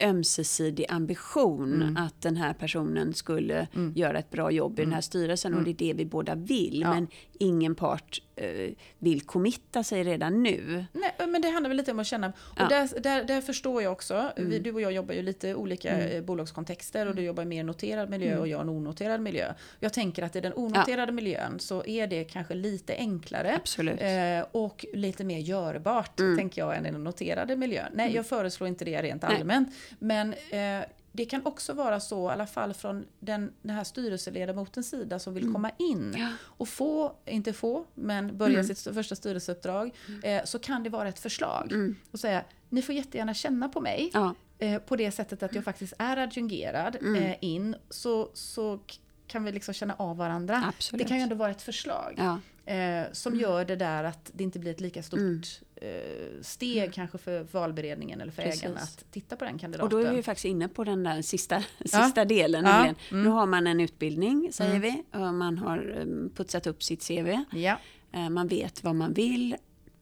[0.00, 1.96] ömsesidig ambition mm.
[1.96, 3.92] att den här personen skulle mm.
[3.96, 5.02] göra ett bra jobb i den här mm.
[5.02, 5.64] styrelsen och mm.
[5.64, 6.80] det är det vi båda vill.
[6.80, 6.94] Ja.
[6.94, 10.84] Men ingen part eh, vill committa sig redan nu.
[10.92, 12.28] Nej, men det handlar väl lite om att känna.
[12.28, 12.68] Och ja.
[12.68, 14.32] där, där, där, förstår jag också.
[14.36, 14.50] Mm.
[14.50, 16.16] Vi, du och jag jobbar ju lite olika mm.
[16.16, 18.40] Eh, bolagskontexter och du jobbar i mer noterad miljö mm.
[18.40, 19.54] och jag en onoterad miljö.
[19.80, 21.14] Jag tänker att i den onoterade ja.
[21.14, 23.54] miljön så är det kanske lite enklare.
[23.56, 24.00] Absolut.
[24.00, 27.92] Eh, och lite mer görbart, tänker jag, än i den noterade miljön.
[27.94, 29.68] Nej, jag föreslår inte det rent allmänt.
[29.98, 34.90] Men eh, det kan också vara så, i alla fall från den, den här styrelseledamotens
[34.90, 35.54] sida som vill mm.
[35.54, 36.28] komma in ja.
[36.42, 38.74] och få, inte få, men börja mm.
[38.74, 39.94] sitt första styrelseuppdrag.
[40.08, 40.20] Mm.
[40.22, 41.72] Eh, så kan det vara ett förslag.
[41.72, 41.96] Mm.
[42.10, 44.10] Och säga, ni får jättegärna känna på mig.
[44.12, 44.34] Ja.
[44.58, 47.22] Eh, på det sättet att jag faktiskt är adjungerad mm.
[47.22, 47.76] eh, in.
[47.90, 48.80] Så, så
[49.26, 50.64] kan vi liksom känna av varandra.
[50.68, 51.02] Absolut.
[51.02, 52.14] Det kan ju ändå vara ett förslag.
[52.16, 52.38] Ja.
[52.68, 53.42] Eh, som mm.
[53.42, 55.42] gör det där att det inte blir ett lika stort mm.
[55.76, 56.92] eh, steg mm.
[56.92, 58.62] kanske för valberedningen eller för Precis.
[58.62, 59.98] ägarna att titta på den kandidaten.
[59.98, 62.24] Och då är vi faktiskt inne på den där sista, sista ja.
[62.24, 62.64] delen.
[62.64, 62.84] Ja.
[62.84, 63.22] Mm.
[63.22, 64.82] Nu har man en utbildning säger mm.
[64.82, 67.38] vi man har um, putsat upp sitt CV.
[67.50, 67.78] Ja.
[68.12, 69.56] Eh, man vet vad man vill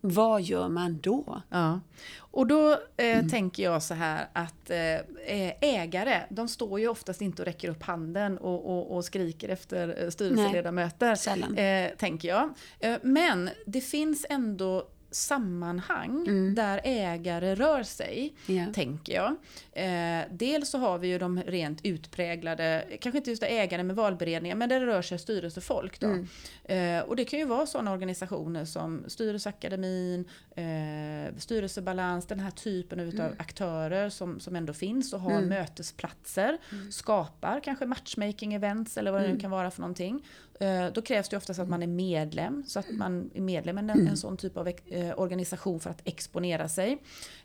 [0.08, 1.42] vad gör man då?
[1.50, 1.80] Ja.
[2.18, 3.28] Och då eh, mm.
[3.28, 7.82] tänker jag så här att eh, ägare, de står ju oftast inte och räcker upp
[7.82, 11.16] handen och, och, och skriker efter eh, styrelseledamöter.
[11.58, 12.54] Eh, tänker jag.
[12.80, 16.54] Eh, men det finns ändå sammanhang mm.
[16.54, 18.72] där ägare rör sig, yeah.
[18.72, 19.36] tänker jag.
[19.72, 24.56] Eh, dels så har vi ju de rent utpräglade, kanske inte just ägare med valberedningar,
[24.56, 26.00] men där det rör sig styrelsefolk.
[26.00, 26.06] Då.
[26.06, 26.26] Mm.
[26.64, 30.24] Eh, och det kan ju vara sådana organisationer som Styrelseakademin,
[30.56, 33.32] eh, Styrelsebalans, den här typen av mm.
[33.38, 35.48] aktörer som, som ändå finns och har mm.
[35.48, 36.92] mötesplatser, mm.
[36.92, 39.40] skapar kanske matchmaking-events eller vad det nu mm.
[39.40, 40.24] kan vara för någonting.
[40.60, 43.80] Eh, då krävs det oftast att man är medlem, så att man är medlem i
[43.80, 46.98] en, en sån typ av eh, organisation för att exponera sig.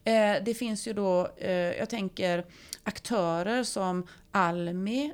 [0.03, 1.27] Eh, det finns ju då,
[1.79, 2.45] jag tänker
[2.83, 5.13] aktörer som Almi,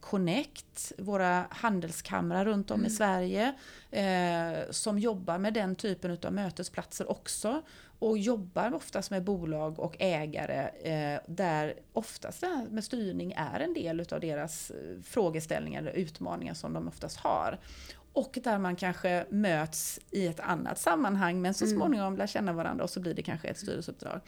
[0.00, 2.86] Connect, våra handelskamrar runt om mm.
[2.86, 3.54] i Sverige
[4.70, 7.62] som jobbar med den typen av mötesplatser också
[8.00, 13.60] och jobbar oftast med bolag och ägare eh, där oftast det här med styrning är
[13.60, 17.58] en del av deras eh, frågeställningar eller utmaningar som de oftast har.
[18.12, 21.76] Och där man kanske möts i ett annat sammanhang men så mm.
[21.76, 24.20] småningom lär känna varandra och så blir det kanske ett styrelseuppdrag.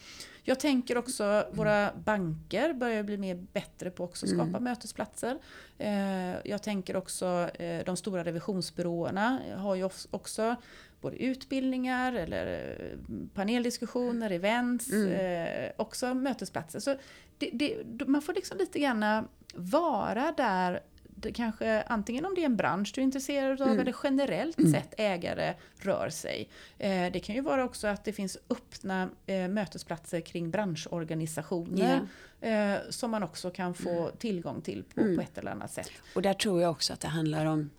[0.42, 4.64] Jag tänker också våra banker börjar bli mer bättre på att skapa mm.
[4.64, 5.38] mötesplatser.
[5.78, 10.56] Eh, jag tänker också eh, de stora revisionsbyråerna har ju också
[11.02, 12.46] både utbildningar eller
[12.80, 12.98] eh,
[13.34, 15.08] paneldiskussioner, events, mm.
[15.12, 16.80] eh, också mötesplatser.
[16.80, 16.96] Så
[17.38, 20.80] det, det, man får liksom lite grann vara där
[21.16, 23.80] det kanske antingen om det är en bransch du är intresserad av Mm.
[23.80, 24.72] eller generellt Mm.
[24.72, 26.48] sett ägare rör sig.
[26.78, 32.00] Eh, det kan ju vara också att det finns öppna eh, mötesplatser kring branschorganisationer
[32.40, 35.16] eh, som man också kan få tillgång till på, Mm.
[35.16, 35.90] på ett eller annat sätt.
[36.14, 37.70] Och där tror jag också att det handlar om,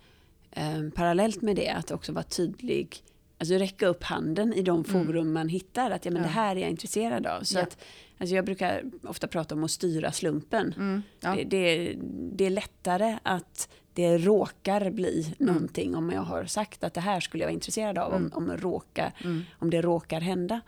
[0.50, 3.02] eh, parallellt med det, att också vara tydlig.
[3.44, 5.90] Alltså räcka upp handen i de forum man hittar.
[5.90, 6.28] Att ja, men Ja.
[6.28, 7.42] det här är jag intresserad av.
[7.42, 7.62] Så Ja.
[7.62, 7.78] att,
[8.18, 10.74] alltså jag brukar ofta prata om att styra slumpen.
[10.76, 11.02] Mm.
[11.20, 11.34] Ja.
[11.36, 11.94] Det, det,
[12.32, 15.54] det är lättare att det råkar bli Mm.
[15.54, 18.14] någonting om jag har sagt att det här skulle jag vara intresserad av.
[18.14, 18.30] Mm.
[18.34, 19.42] Om, om, råka, Mm.
[19.58, 20.60] om det råkar hända.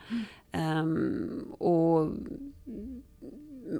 [0.53, 2.11] Ehm, och,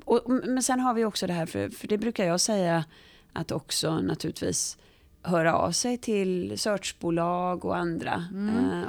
[0.05, 2.85] och, men sen har vi också det här, för, för det brukar jag säga,
[3.33, 4.79] att också naturligtvis
[5.27, 8.25] höra av sig till searchbolag och andra.
[8.33, 8.59] Mm.
[8.59, 8.83] Eh,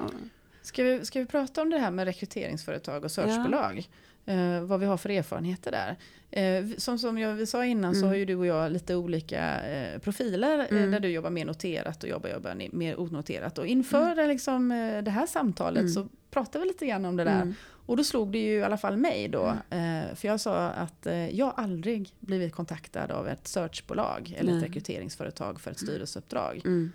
[0.61, 3.89] Ska, vi, ska vi prata om det här med rekryteringsföretag och searchbolag?
[4.25, 5.95] Eh, vad vi har för erfarenheter där.
[6.31, 8.09] Eh, som som jag, vi sa innan så Mm.
[8.09, 10.67] har ju du och jag lite olika eh, profiler.
[10.71, 10.91] Mm.
[10.91, 13.57] där du jobbar mer noterat och jobbar ni- mer onoterat.
[13.57, 14.69] Och inför det, liksom,
[15.05, 15.93] det här samtalet Mm.
[15.93, 17.53] så pratade vi lite grann om det där.
[17.87, 17.91] Mm.
[17.91, 19.45] Och då slog det ju i alla fall mig då.
[19.69, 24.59] Eh, för jag sa att eh, jag aldrig blivit kontaktad av ett searchbolag eller ett
[24.59, 24.67] Nej.
[24.69, 26.61] rekryteringsföretag för ett styrelseuppdrag.
[26.65, 26.91] Mm.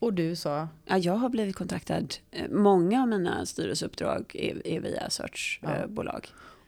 [0.00, 2.14] Och du sa, Ja, jag har blivit kontaktad.
[2.30, 5.10] eh, Många av mina styrelseuppdrag är, är via
[5.62, 5.86] Ja.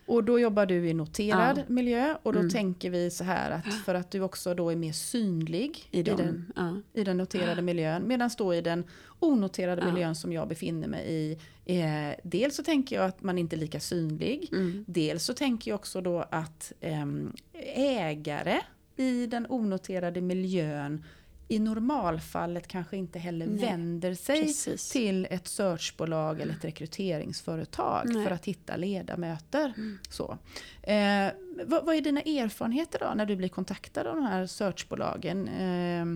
[0.08, 1.62] Och då jobbar du i noterad Ja.
[1.68, 2.50] miljö och då Mm.
[2.50, 6.02] tänker vi så här att för att du också då är mer synlig I, i,
[6.02, 6.76] den, ja.
[6.92, 8.02] i den noterade miljön.
[8.08, 8.84] Medan då i den
[9.18, 9.92] onoterade Ja.
[9.92, 11.38] miljön som jag befinner mig i.
[11.80, 14.48] Eh, dels så tänker jag att man inte är lika synlig.
[14.52, 14.84] Mm.
[14.88, 17.32] Dels så tänker jag också då att ehm,
[17.76, 18.60] ägare
[18.96, 21.04] i den onoterade miljön
[21.48, 24.90] i normalfallet kanske inte heller Nej, vänder sig Precis.
[24.90, 28.24] till ett searchbolag eller ett rekryteringsföretag Nej.
[28.24, 29.72] för att hitta ledamöter.
[30.10, 30.38] Så.
[30.82, 31.28] Eh,
[31.64, 35.48] vad, vad är dina erfarenheter då när du blir kontaktad av de här searchbolagen?
[35.48, 36.06] Eh,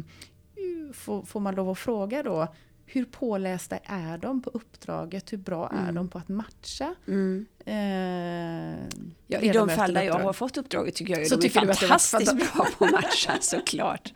[0.93, 2.49] får, får man lov att fråga då,
[2.87, 5.33] hur pålästa är de på uppdraget?
[5.33, 5.95] Hur bra är Mm.
[5.95, 6.95] de på att matcha?
[7.09, 7.47] Mm.
[7.65, 8.87] Eh,
[9.27, 11.71] Ja, I de fall där jag har fått uppdraget tycker jag ju Så de är
[11.71, 14.13] att fantastiskt bra på att matcha såklart.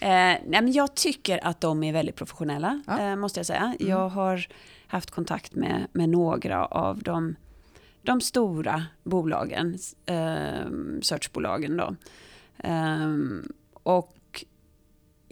[0.00, 3.00] Eh, nej, men jag tycker att de är väldigt professionella, Ja.
[3.00, 3.74] eh, måste jag säga.
[3.80, 3.90] Mm.
[3.90, 4.46] Jag har
[4.86, 7.36] haft kontakt med, med några av de,
[8.02, 10.66] de stora bolagen, eh,
[11.02, 11.94] searchbolagen då.
[12.58, 14.16] Ehm, och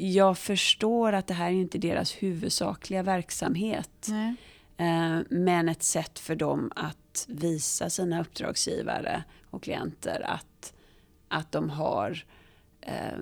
[0.01, 4.07] jag förstår att det här är inte deras huvudsakliga verksamhet.
[4.09, 4.35] Nej.
[4.77, 10.75] Eh, Men ett sätt för dem att visa sina uppdragsgivare och klienter att,
[11.29, 12.25] att de har
[12.81, 13.19] eh,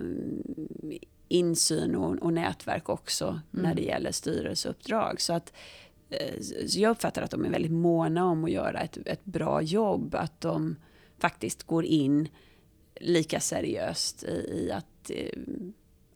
[1.28, 5.20] insyn och, och nätverk också när det gäller styrelseuppdrag.
[5.20, 5.52] Så att
[6.10, 9.62] eh, så jag uppfattar att de är väldigt måna om att göra ett, ett bra
[9.62, 10.14] jobb.
[10.14, 10.76] Att de
[11.18, 12.28] faktiskt går in
[13.00, 15.10] lika seriöst i, i att,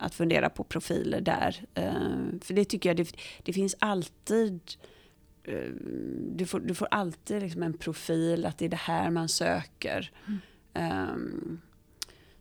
[0.00, 1.64] att fundera på profiler där.
[1.74, 4.60] Eh, För det tycker jag, det, det finns alltid
[5.44, 5.70] eh,
[6.36, 10.10] du får, du får alltid liksom en profil, att det är det här man söker.
[10.74, 11.60] Um,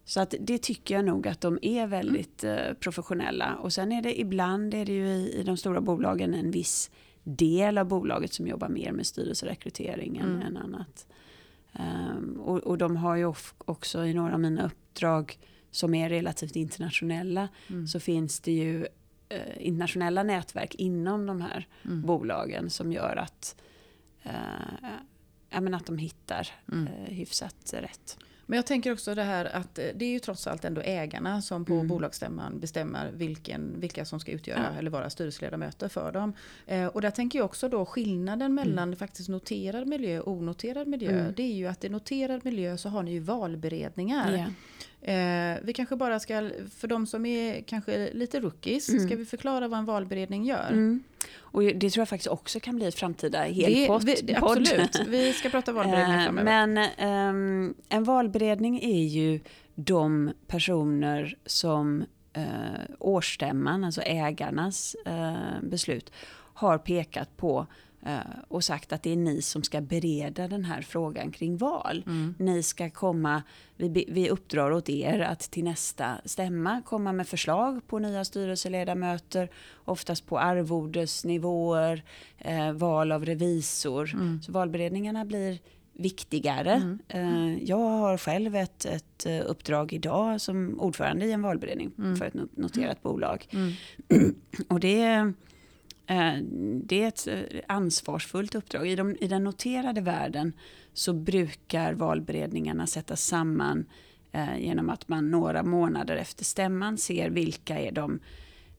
[0.06, 3.56] så att det tycker jag nog att de är väldigt eh, professionella.
[3.56, 6.92] Och sen är det ibland är det ju i, i de stora bolagen en viss
[7.24, 10.42] del av bolaget som jobbar mer med styrelserekrytering än, Mm.
[10.42, 11.08] än annat.
[11.74, 13.34] Ehm, och, och de har ju
[13.66, 15.38] också i några av mina uppdrag
[15.72, 17.88] som är relativt internationella Mm.
[17.88, 18.88] så finns det ju
[19.30, 22.02] eh, internationella nätverk inom de här Mm.
[22.02, 23.56] bolagen som gör att,
[24.24, 24.32] eh,
[25.50, 26.88] ja, men att de hittar Mm.
[26.88, 28.18] eh, hyfsat rätt.
[28.46, 31.42] Men jag tänker också det här att eh, det är ju trots allt ändå ägarna
[31.42, 31.88] som på Mm.
[31.88, 34.80] bolagsstämman bestämmer vilken, vilka som ska utgöra Ja.
[34.80, 36.34] eller vara styrelseledamöter för dem.
[36.68, 38.96] Eh, och där tänker jag också då skillnaden mellan Mm.
[38.96, 41.20] faktiskt noterad miljö och onoterad miljö.
[41.22, 41.34] Mm.
[41.36, 44.34] Det är ju att i noterad miljö så har ni ju valberedningar.
[44.38, 44.46] Ja.
[45.02, 49.08] Eh, vi kanske bara ska, för de som är kanske lite rookies, Mm.
[49.08, 50.68] ska vi förklara vad en valberedning gör?
[50.70, 51.04] Mm.
[51.38, 54.06] Och det tror jag faktiskt också kan bli ett framtida helpodd.
[54.40, 54.60] podd.
[54.60, 56.68] absolut, vi ska prata valberedning Eh, framöver.
[56.68, 59.40] Men ehm, en valberedning är ju
[59.76, 62.44] de personer som eh,
[63.00, 66.12] årsstämman, alltså ägarnas eh, beslut,
[66.54, 67.68] har pekat på
[68.48, 72.04] och sagt att det är ni som ska bereda den här frågan kring val.
[72.08, 72.36] Mm.
[72.40, 73.44] Ni ska komma,
[73.78, 79.50] vi, vi uppdrar åt er att till nästa stämma komma med förslag på nya styrelseledamöter,
[79.86, 82.04] oftast på arvodesnivåer,
[82.38, 84.12] eh, val av revisor.
[84.14, 84.42] Mm.
[84.42, 85.60] Så valberedningarna blir
[85.94, 86.72] viktigare.
[86.74, 87.00] Mm.
[87.08, 92.16] Eh, jag har själv ett, ett eh, uppdrag idag som ordförande i en valberedning Mm.
[92.16, 93.48] för ett not- noterat bolag.
[93.52, 93.74] Mm.
[94.68, 95.30] Och det eh,
[96.84, 98.88] det är ett eh, ansvarsfullt uppdrag.
[98.88, 100.54] I, de, I den noterade världen
[100.94, 103.86] så brukar valberedningarna sätta samman
[104.32, 108.20] eh, genom att man några månader efter stämman ser vilka är de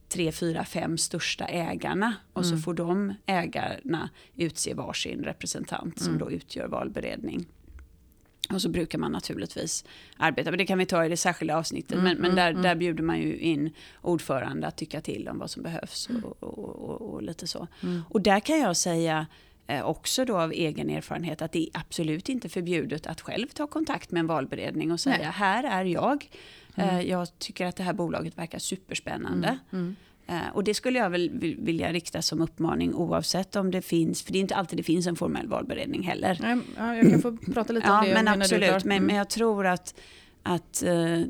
[0.08, 6.30] tre, fyra, fem största ägarna och så får de ägarna utse varsin representant som då
[6.30, 7.46] utgör valberedning.
[8.52, 9.84] Och så brukar man naturligtvis
[10.16, 11.92] arbeta, men det kan vi ta i det särskilda avsnittet.
[11.92, 12.62] Mm, men men mm, där, mm.
[12.62, 13.70] där bjuder man ju in
[14.02, 17.68] ordförande att tycka till om vad som behövs och, och, och, och lite så.
[17.82, 18.02] Mm.
[18.08, 19.26] Och där kan jag säga
[19.66, 23.66] eh, också då av egen erfarenhet att det är absolut inte förbjudet att själv ta
[23.66, 25.26] kontakt med en valberedning och säga Nej.
[25.26, 26.28] här är jag.
[26.74, 26.96] Mm.
[26.96, 29.58] Eh, Jag tycker att det här bolaget verkar superspännande.
[30.30, 30.42] Mm.
[30.42, 34.22] Eh, Och det skulle jag väl vil- vilja rikta som uppmaning oavsett om det finns,
[34.22, 36.38] för det är inte alltid det finns en formell valberedning heller.
[36.42, 38.14] Nej, Ja, jag kan få prata lite om Ja, det.
[38.22, 38.84] men absolut.
[38.84, 39.06] Men, Mm.
[39.06, 39.94] men jag tror att,
[40.42, 41.20] att eh,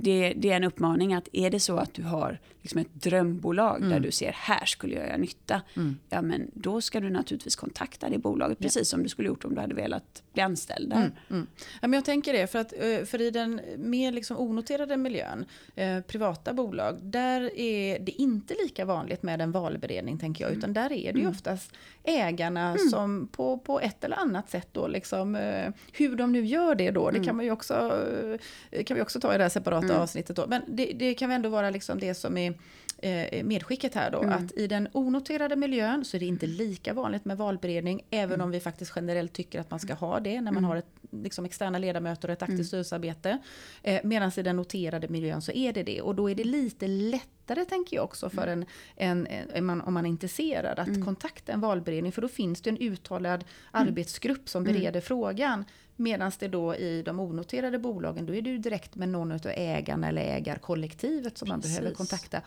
[0.00, 3.82] det, det är en uppmaning att är det så att du har liksom ett drömbolag
[3.82, 5.62] där du ser här skulle jag göra nytta.
[5.76, 5.98] Mm.
[6.08, 9.54] Ja, men då ska du naturligtvis kontakta det bolaget precis som du skulle gjort om
[9.54, 10.96] du hade velat bli anställd där.
[10.96, 11.46] Mm, mm.
[11.82, 15.44] Ja, men jag tänker det, för, att, eh, för i den mer liksom onoterade miljön,
[15.74, 20.72] eh, privata bolag, där är det inte lika vanligt med en valberedning, tänker jag, utan
[20.72, 25.36] där är det ju oftast ägarna som på, på ett eller annat sätt då, liksom,
[25.36, 28.40] eh, hur de nu gör det då, det kan man ju också, eh,
[28.86, 31.36] kan vi också ta i det här separata avsnittet då, men det, det kan väl
[31.36, 32.54] ändå vara liksom det som är
[32.98, 37.24] eh, medskicket här då, att i den onoterade miljön så är det inte lika vanligt
[37.24, 40.64] med valberedning, även om vi faktiskt generellt tycker att man ska ha det när man
[40.64, 43.38] har ett, liksom externa ledamöter och ett aktivt styrelsearbete.
[43.82, 46.86] Eh, Medan i den noterade miljön så är det det, och då är det lite
[46.88, 48.64] lättare tänker jag också för en,
[48.96, 52.70] en, en man, om man är intresserad att kontakta en valberedning, för då finns det
[52.70, 55.64] en uttalad arbetsgrupp som bereder frågan.
[55.96, 59.40] Medan det då i de onoterade bolagen, då är det ju direkt med någon av
[59.46, 61.96] ägarna eller ägarkollektivet som man behöver Precis.
[61.96, 62.42] kontakta.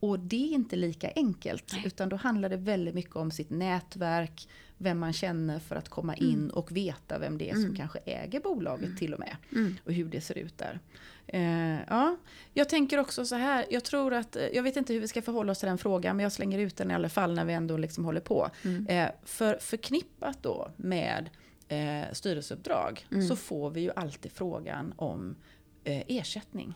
[0.00, 4.48] Och det är inte lika enkelt, utan då handlar det väldigt mycket om sitt nätverk,
[4.78, 8.40] vem man känner för att komma in och veta vem det är som kanske äger
[8.40, 9.36] bolaget till och med.
[9.84, 10.80] Och hur det ser ut där.
[11.26, 12.16] Eh, ja,
[12.54, 15.22] jag tänker också så här, jag tror att, eh, jag vet inte hur vi ska
[15.22, 17.52] förhålla oss till den frågan, men jag slänger ut den i alla fall när vi
[17.52, 18.50] ändå liksom håller på.
[18.88, 21.30] Eh, för förknippat då med
[21.72, 25.36] eh, styrelseuppdrag så får vi ju alltid frågan om
[25.84, 26.74] eh, ersättning.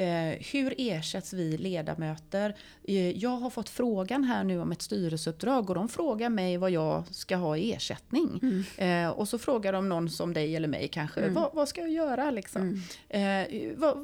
[0.00, 2.56] Eh, hur ersätts vi ledamöter?
[2.84, 6.70] Eh, jag har fått frågan här nu om ett styrelseuppdrag och de frågar mig vad
[6.70, 8.40] jag ska ha i ersättning.
[8.76, 11.90] Eh, och så frågar de någon som dig eller mig kanske, vad, vad ska jag
[11.90, 12.82] göra liksom?
[13.76, 13.96] Vad,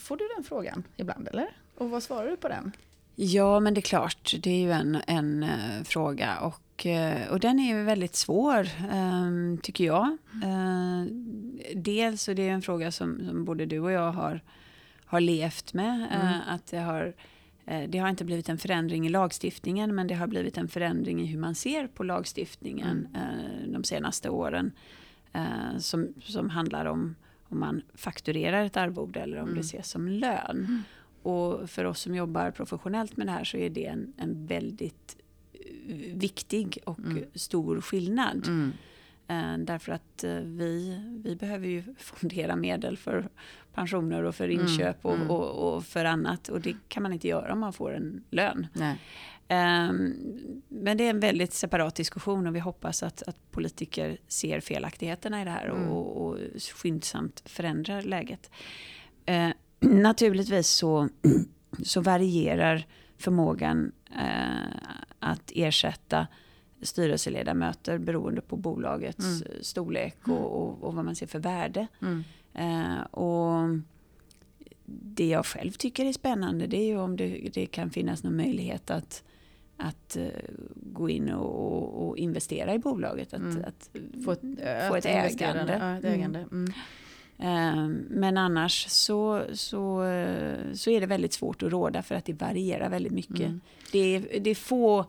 [0.00, 1.48] får du den frågan ibland eller?
[1.76, 2.72] Och vad svarar du på den?
[3.16, 5.46] Ja, men det är klart, det är ju en, en
[5.84, 8.60] fråga och, eh, och den är ju väldigt svår,
[8.92, 10.06] eh, tycker jag.
[10.44, 11.04] Eh,
[11.74, 14.40] dels, och det är en fråga som, som både du och jag har,
[15.04, 17.12] har levt med, eh, att det har,
[17.88, 21.26] det har inte blivit en förändring i lagstiftningen, men det har blivit en förändring i
[21.26, 24.72] hur man ser på lagstiftningen eh, de senaste åren,
[25.78, 27.14] som, som handlar om
[27.50, 30.82] om man fakturerar ett arvode eller om det ses som lön.
[31.22, 35.16] Och för oss som jobbar professionellt med det här så är det en, en väldigt
[36.14, 36.98] viktig och
[37.34, 38.46] stor skillnad.
[39.28, 43.28] Eh, därför att eh, vi, vi behöver ju fondera medel för
[43.74, 46.48] pensioner och för inköp och, och, och för annat.
[46.48, 48.66] Och det kan man inte göra om man får en lön.
[49.48, 50.14] Ehm,
[50.68, 55.42] Men det är en väldigt separat diskussion och vi hoppas att, att politiker ser felaktigheterna
[55.42, 56.38] i det här och, och
[56.74, 58.50] skyndsamt förändrar läget.
[59.26, 59.48] Eh,
[59.80, 61.08] naturligtvis så,
[61.84, 62.86] så varierar
[63.18, 64.90] förmågan eh,
[65.20, 66.26] att ersätta
[66.82, 71.86] styrelseledamöter beroende på bolagets eh, storlek och, och, och vad man ser för värde.
[72.02, 72.24] Mm.
[72.54, 73.68] Eh, och
[74.84, 78.36] det jag själv tycker är spännande det är ju om det, det kan finnas någon
[78.36, 79.24] möjlighet att,
[79.76, 80.26] att eh,
[80.74, 83.34] gå in och, och, investera i bolaget.
[83.34, 83.64] Att, Mm.
[83.64, 83.90] att
[84.24, 84.40] Få ett,
[84.88, 85.78] få ett ägande.
[85.80, 86.46] Ja, ett ägande.
[87.40, 87.78] Mm.
[87.78, 90.02] Eh, Men annars så, så,
[90.74, 93.40] så är det väldigt svårt att råda för att det varierar väldigt mycket.
[93.40, 93.60] Mm.
[93.92, 95.06] Det, är, det är få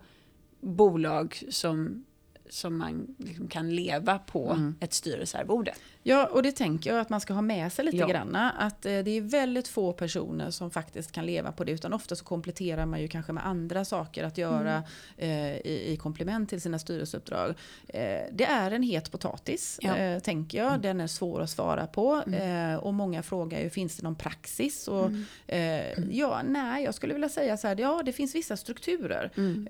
[0.62, 2.06] bolag som,
[2.50, 4.76] som man liksom kan leva på Mm.
[4.80, 5.74] ett styrelsearvode.
[6.04, 8.08] Ja, och det tänker jag att man ska ha med sig lite Ja.
[8.08, 8.52] granna.
[8.52, 11.72] Att eh, det är väldigt få personer som faktiskt kan leva på det.
[11.72, 14.84] Utan ofta så kompletterar man ju kanske med andra saker att göra
[15.18, 15.32] Mm.
[15.32, 17.50] eh, i, i komplement till sina styrelseuppdrag.
[17.88, 19.96] Eh, det är en het potatis, Ja.
[19.96, 20.16] Mm.
[20.16, 20.82] eh, tänker jag.
[20.82, 22.24] Den är svår att svara på.
[22.34, 24.88] Eh, och många frågar ju, finns det någon praxis?
[24.88, 26.10] Och, Mm.
[26.12, 29.32] ja, nej, jag skulle vilja säga så här, ja det finns vissa strukturer.
[29.38, 29.68] Mm.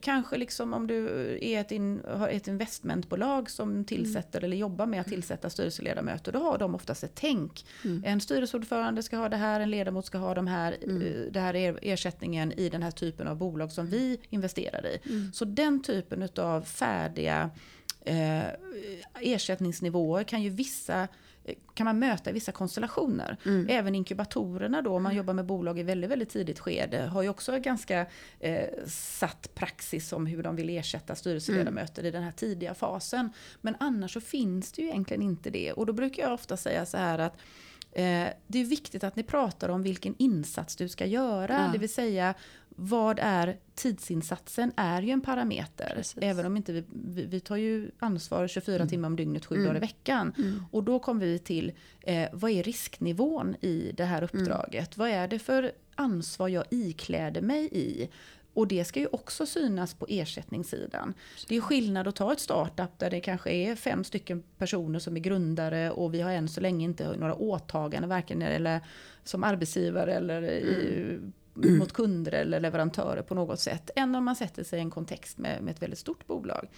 [0.00, 1.06] Kanske liksom om du
[1.42, 6.32] är ett, in, har ett investmentbolag som tillsätter eller jobbar med att tillsätta styrelseledamöter.
[6.32, 7.66] Då har de oftast ett tänk.
[8.04, 11.56] En styrelseordförande ska ha det här, en ledamot ska ha de här, eh, det här
[11.56, 14.98] är ersättningen i den här typen av bolag som vi investerar i.
[15.32, 17.50] Så den typen av färdiga
[18.00, 18.42] eh,
[19.20, 21.08] ersättningsnivåer kan ju vissa
[21.74, 23.36] kan man möta i vissa konstellationer.
[23.44, 23.66] Mm.
[23.70, 27.28] Även inkubatorerna då, om man jobbar med bolag i väldigt, väldigt tidigt skede, har ju
[27.28, 28.06] också ganska
[28.40, 32.08] eh, satt praxis om hur de vill ersätta styrelseledamöter mm.
[32.08, 33.32] i den här tidiga fasen.
[33.60, 35.72] Men annars så finns det ju egentligen inte det.
[35.72, 37.36] Och då brukar jag ofta säga så här att
[37.94, 41.52] Eh, det är viktigt att ni pratar om vilken insats du ska göra.
[41.52, 41.72] Ja.
[41.72, 42.34] Det vill säga,
[42.84, 45.92] vad är tidsinsatsen är ju en parameter.
[45.96, 46.18] Precis.
[46.22, 48.88] Även om inte vi, vi, vi, tar ju ansvar 24 mm.
[48.88, 49.66] timmar om dygnet, 7 mm.
[49.66, 50.34] dagar i veckan.
[50.38, 50.64] Mm.
[50.70, 54.98] Och då kommer vi till, eh, vad är risknivån i det här uppdraget?
[54.98, 58.08] Vad är det för ansvar jag ikläder mig i?
[58.54, 61.14] Och det ska ju också synas på ersättningssidan.
[61.48, 65.16] Det är skillnad att ta ett startup där det kanske är fem stycken personer som
[65.16, 68.80] är grundare och vi har än så länge inte några åtaganden varken eller
[69.24, 71.18] som arbetsgivare eller i,
[71.56, 71.78] mm.
[71.78, 73.90] mot kunder eller leverantörer på något sätt.
[73.96, 76.68] Än om man sätter sig i en kontext med, med ett väldigt stort bolag.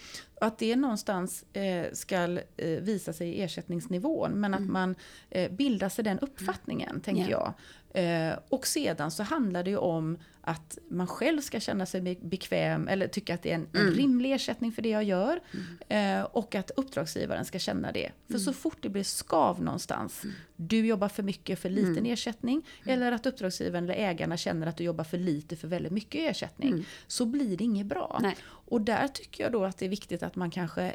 [0.41, 4.73] Att det någonstans eh, ska eh, visa sig i ersättningsnivån men att mm.
[4.73, 4.95] man
[5.31, 7.31] eh, bildar sig den uppfattningen, tänker yeah.
[7.31, 7.53] jag.
[7.95, 12.89] Eh, och sedan så handlar det ju om att man själv ska känna sig bekväm
[12.89, 13.87] eller tycka att det är en, mm.
[13.87, 15.41] en rimlig ersättning för det jag gör.
[15.89, 16.21] Mm.
[16.21, 18.13] Eh, och att uppdragsgivaren ska känna det.
[18.31, 18.55] För så mm.
[18.55, 20.37] fort det blir skav någonstans, mm.
[20.57, 22.13] du jobbar för mycket för liten mm.
[22.13, 26.31] ersättning, eller att uppdragsgivaren eller ägarna känner att du jobbar för lite för väldigt mycket
[26.31, 28.19] ersättning, så blir det inget bra.
[28.23, 28.37] Nej.
[28.45, 30.95] Och där tycker jag då att det är viktigt att man kanske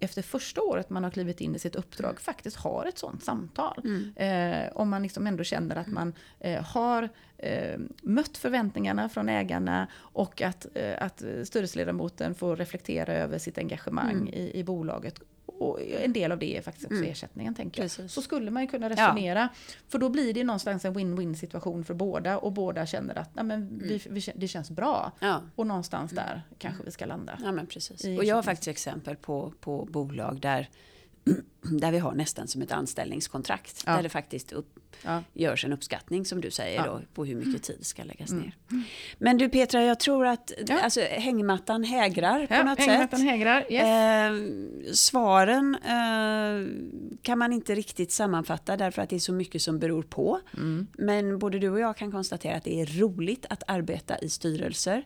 [0.00, 2.20] efter första året man har klivit in i sitt uppdrag mm.
[2.20, 3.82] faktiskt har ett sånt samtal.
[3.84, 4.12] Mm.
[4.16, 9.86] Eh, om man liksom ändå känner att man eh, har eh, mött förväntningarna från ägarna
[9.96, 14.28] och att, eh, att styrelseledamoten får reflektera över sitt engagemang mm.
[14.28, 15.20] i, i bolaget
[15.58, 17.10] och en del av det är faktiskt också mm.
[17.10, 18.10] ersättningen tänker jag.
[18.10, 19.38] Så skulle man ju kunna resonera.
[19.40, 19.48] Ja.
[19.88, 23.44] För då blir det någonstans en win-win situation för båda och båda känner att nej,
[23.44, 23.78] men mm.
[23.78, 25.12] vi, vi, det känns bra.
[25.20, 25.42] Ja.
[25.54, 26.24] Och någonstans mm.
[26.24, 27.38] där kanske vi ska landa.
[27.42, 28.04] Ja men precis.
[28.04, 30.68] Och jag har faktiskt exempel på, på bolag där
[31.62, 33.82] där vi har nästan som ett anställningskontrakt.
[33.86, 33.92] Ja.
[33.96, 35.22] Där det faktiskt upp, ja.
[35.32, 36.86] görs en uppskattning som du säger ja.
[36.86, 38.42] då, på hur mycket tid ska läggas mm.
[38.42, 38.54] ner.
[39.18, 40.80] Men du Petra, jag tror att ja.
[40.80, 43.28] alltså, hängmattan hägrar på något hängmattan sätt.
[43.28, 43.82] Hägrar, yes.
[43.82, 46.68] eh, svaren eh,
[47.22, 50.40] kan man inte riktigt sammanfatta därför att det är så mycket som beror på.
[50.56, 50.86] Mm.
[50.92, 55.04] Men både du och jag kan konstatera att det är roligt att arbeta i styrelser.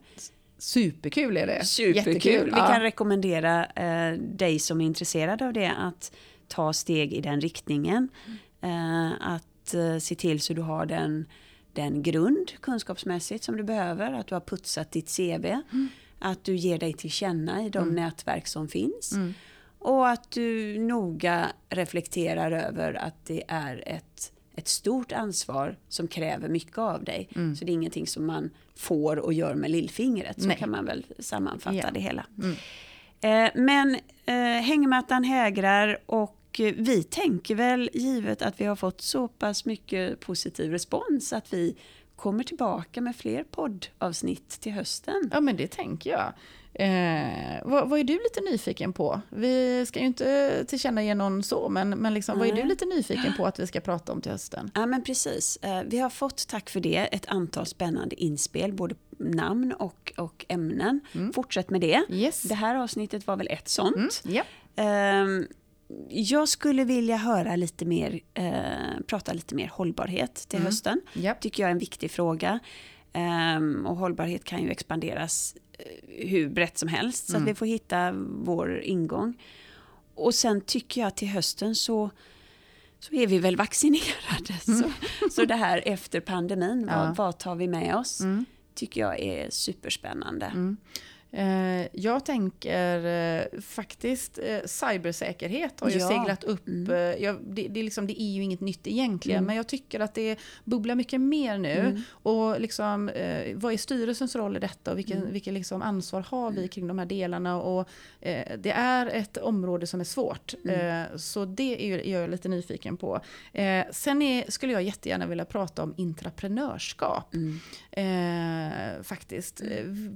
[0.63, 1.65] Superkul är det.
[1.65, 1.97] Superkul.
[1.97, 2.45] Jättekul.
[2.45, 6.13] Vi kan rekommendera eh, dig som är intresserad av det att
[6.49, 8.09] ta steg i den riktningen.
[8.61, 11.27] Eh, att eh, se till så du har den,
[11.73, 14.13] den grund kunskapsmässigt som du behöver.
[14.13, 15.45] Att du har putsat ditt CV.
[15.47, 15.89] Mm.
[16.19, 17.95] Att du ger dig till känna i de mm.
[17.95, 19.13] nätverk som finns.
[19.13, 19.35] Mm.
[19.79, 26.49] Och att du noga reflekterar över att det är ett ett stort ansvar som kräver
[26.49, 27.29] mycket av dig.
[27.35, 27.57] Mm.
[27.57, 30.41] Så det är ingenting som man får och gör med lillfingret.
[30.43, 30.57] Så Nej.
[30.57, 31.91] kan man väl sammanfatta ja.
[31.95, 32.27] det hela.
[32.39, 32.57] Mm.
[33.21, 33.95] Eh, men
[34.27, 40.21] eh, hängmattan hägrar och vi tänker väl, givet att vi har fått så pass mycket
[40.21, 41.77] positiv respons, att vi
[42.23, 45.31] kommer tillbaka med fler poddavsnitt till hösten.
[45.33, 46.33] Ja men det tänker jag.
[46.75, 49.21] Eh, vad, vad, är du lite nyfiken på?
[49.31, 53.35] Vi ska ju inte tillkännage någon så, men, men liksom, vad är du lite nyfiken
[53.37, 54.71] på att vi ska prata om till hösten?
[54.75, 55.57] Ja men precis.
[55.63, 60.47] Eh, vi har fått, tack för det, ett antal spännande inspel, både namn och, och
[60.49, 61.01] ämnen.
[61.13, 61.33] Mm.
[61.33, 62.03] Fortsätt med det.
[62.11, 62.43] Yes.
[62.43, 64.23] Det här avsnittet var väl ett sånt.
[64.25, 64.37] Mm.
[64.77, 65.39] Yeah.
[65.41, 65.45] Eh,
[66.09, 70.67] jag skulle vilja höra lite mer, eh, prata lite mer hållbarhet till mm.
[70.67, 71.01] hösten.
[71.15, 71.41] Yep.
[71.41, 72.59] Tycker jag är en viktig fråga.
[73.57, 77.27] Um, och hållbarhet kan ju expanderas uh, hur brett som helst.
[77.27, 77.43] Så mm.
[77.43, 79.35] att vi får hitta vår ingång.
[80.15, 82.11] Och sen tycker jag till hösten så,
[82.99, 84.55] så är vi väl vaccinerade.
[84.69, 84.83] Mm.
[84.83, 84.91] Så,
[85.31, 86.97] så det här efter pandemin, ja.
[86.97, 88.21] vad, vad tar vi med oss?
[88.21, 88.45] Mm.
[88.75, 90.77] Tycker jag är superspännande.
[91.33, 91.81] Mm.
[91.81, 96.09] Eh, jag tänker eh, faktiskt eh, cybersäkerhet har ju ja.
[96.09, 96.69] seglat upp.
[96.69, 97.23] Mm.
[97.23, 99.47] Jag, det, det, liksom, det, är ju inget nytt egentligen mm.
[99.47, 101.79] men jag tycker att det bubblar mycket mer nu.
[101.79, 102.03] Mm.
[102.11, 103.11] Och liksom,
[103.55, 105.33] vad är styrelsens roll i detta och vilken, mm.
[105.33, 107.63] vilken liksom ansvar har vi kring de här delarna?
[107.63, 107.89] Och,
[108.59, 110.55] det är ett område som är svårt.
[110.65, 111.19] Mm.
[111.19, 113.21] så det är, är jag lite nyfiken på.
[113.91, 117.35] sen är, skulle jag jättegärna vilja prata om intraprenörskap.
[117.35, 119.05] Mm.
[119.05, 119.63] faktiskt.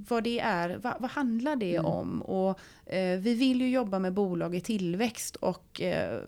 [0.09, 0.77] Vad det är.
[0.77, 1.87] Va, vad handlar det mm.
[1.87, 2.23] om?
[2.23, 6.21] Och eh, vi vill ju jobba med bolag i tillväxt och eh,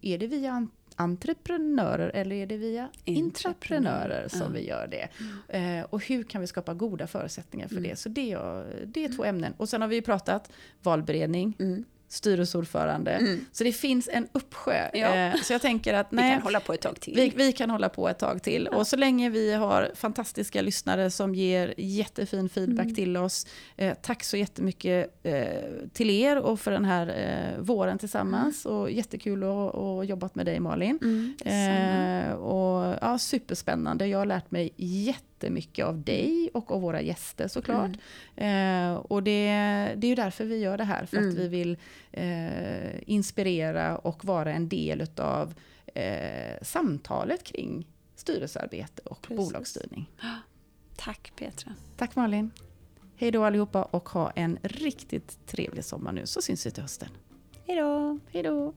[0.00, 0.66] är det via
[0.96, 4.48] entreprenörer eller är det via intraprenörer som ja.
[4.48, 5.08] vi gör det?
[5.48, 5.78] Mm.
[5.78, 7.90] Eh, och hur kan vi skapa goda förutsättningar för mm.
[7.90, 7.96] det?
[7.96, 9.34] Så det är, det är två mm.
[9.34, 9.54] ämnen.
[9.56, 10.50] Och sen har vi ju pratat
[10.82, 11.84] valberedning, mm.
[12.08, 13.10] Styrelseordförande.
[13.10, 13.44] Mm.
[13.52, 14.88] Så det finns en uppsjö.
[14.92, 15.14] Ja.
[15.14, 17.12] Eh, så jag tänker att Vi nej, kan hålla på ett tag till.
[17.16, 18.68] vi, vi kan hålla på ett tag till.
[18.68, 22.94] Och så länge vi har fantastiska lyssnare som ger jättefin feedback Mm.
[22.94, 23.46] till oss.
[23.76, 25.44] Eh, tack så jättemycket eh,
[25.92, 28.66] till er och för den här eh, våren tillsammans.
[28.66, 30.98] Och jättekul att att jobbat med dig Malin.
[31.02, 31.34] Mm.
[32.26, 34.06] Eh, och, ja, superspännande.
[34.06, 35.26] Jag har lärt mig jättemycket
[35.84, 37.90] av dig och av våra gäster såklart.
[38.36, 39.46] Eh, och det,
[39.96, 41.06] det är ju därför vi gör det här.
[41.06, 41.28] För Mm.
[41.30, 41.76] att vi vill
[42.12, 45.54] eh, inspirera och vara en del utav
[45.94, 49.36] eh, samtalet kring styrelsearbete och Precis.
[49.36, 50.10] bolagsstyrning.
[50.96, 51.72] Tack Petra.
[51.96, 52.50] Tack Malin.
[53.16, 57.08] Hej då allihopa och ha en riktigt trevlig sommar nu så syns vi till hösten.
[57.66, 58.18] Hej då.
[58.32, 58.74] Hej då.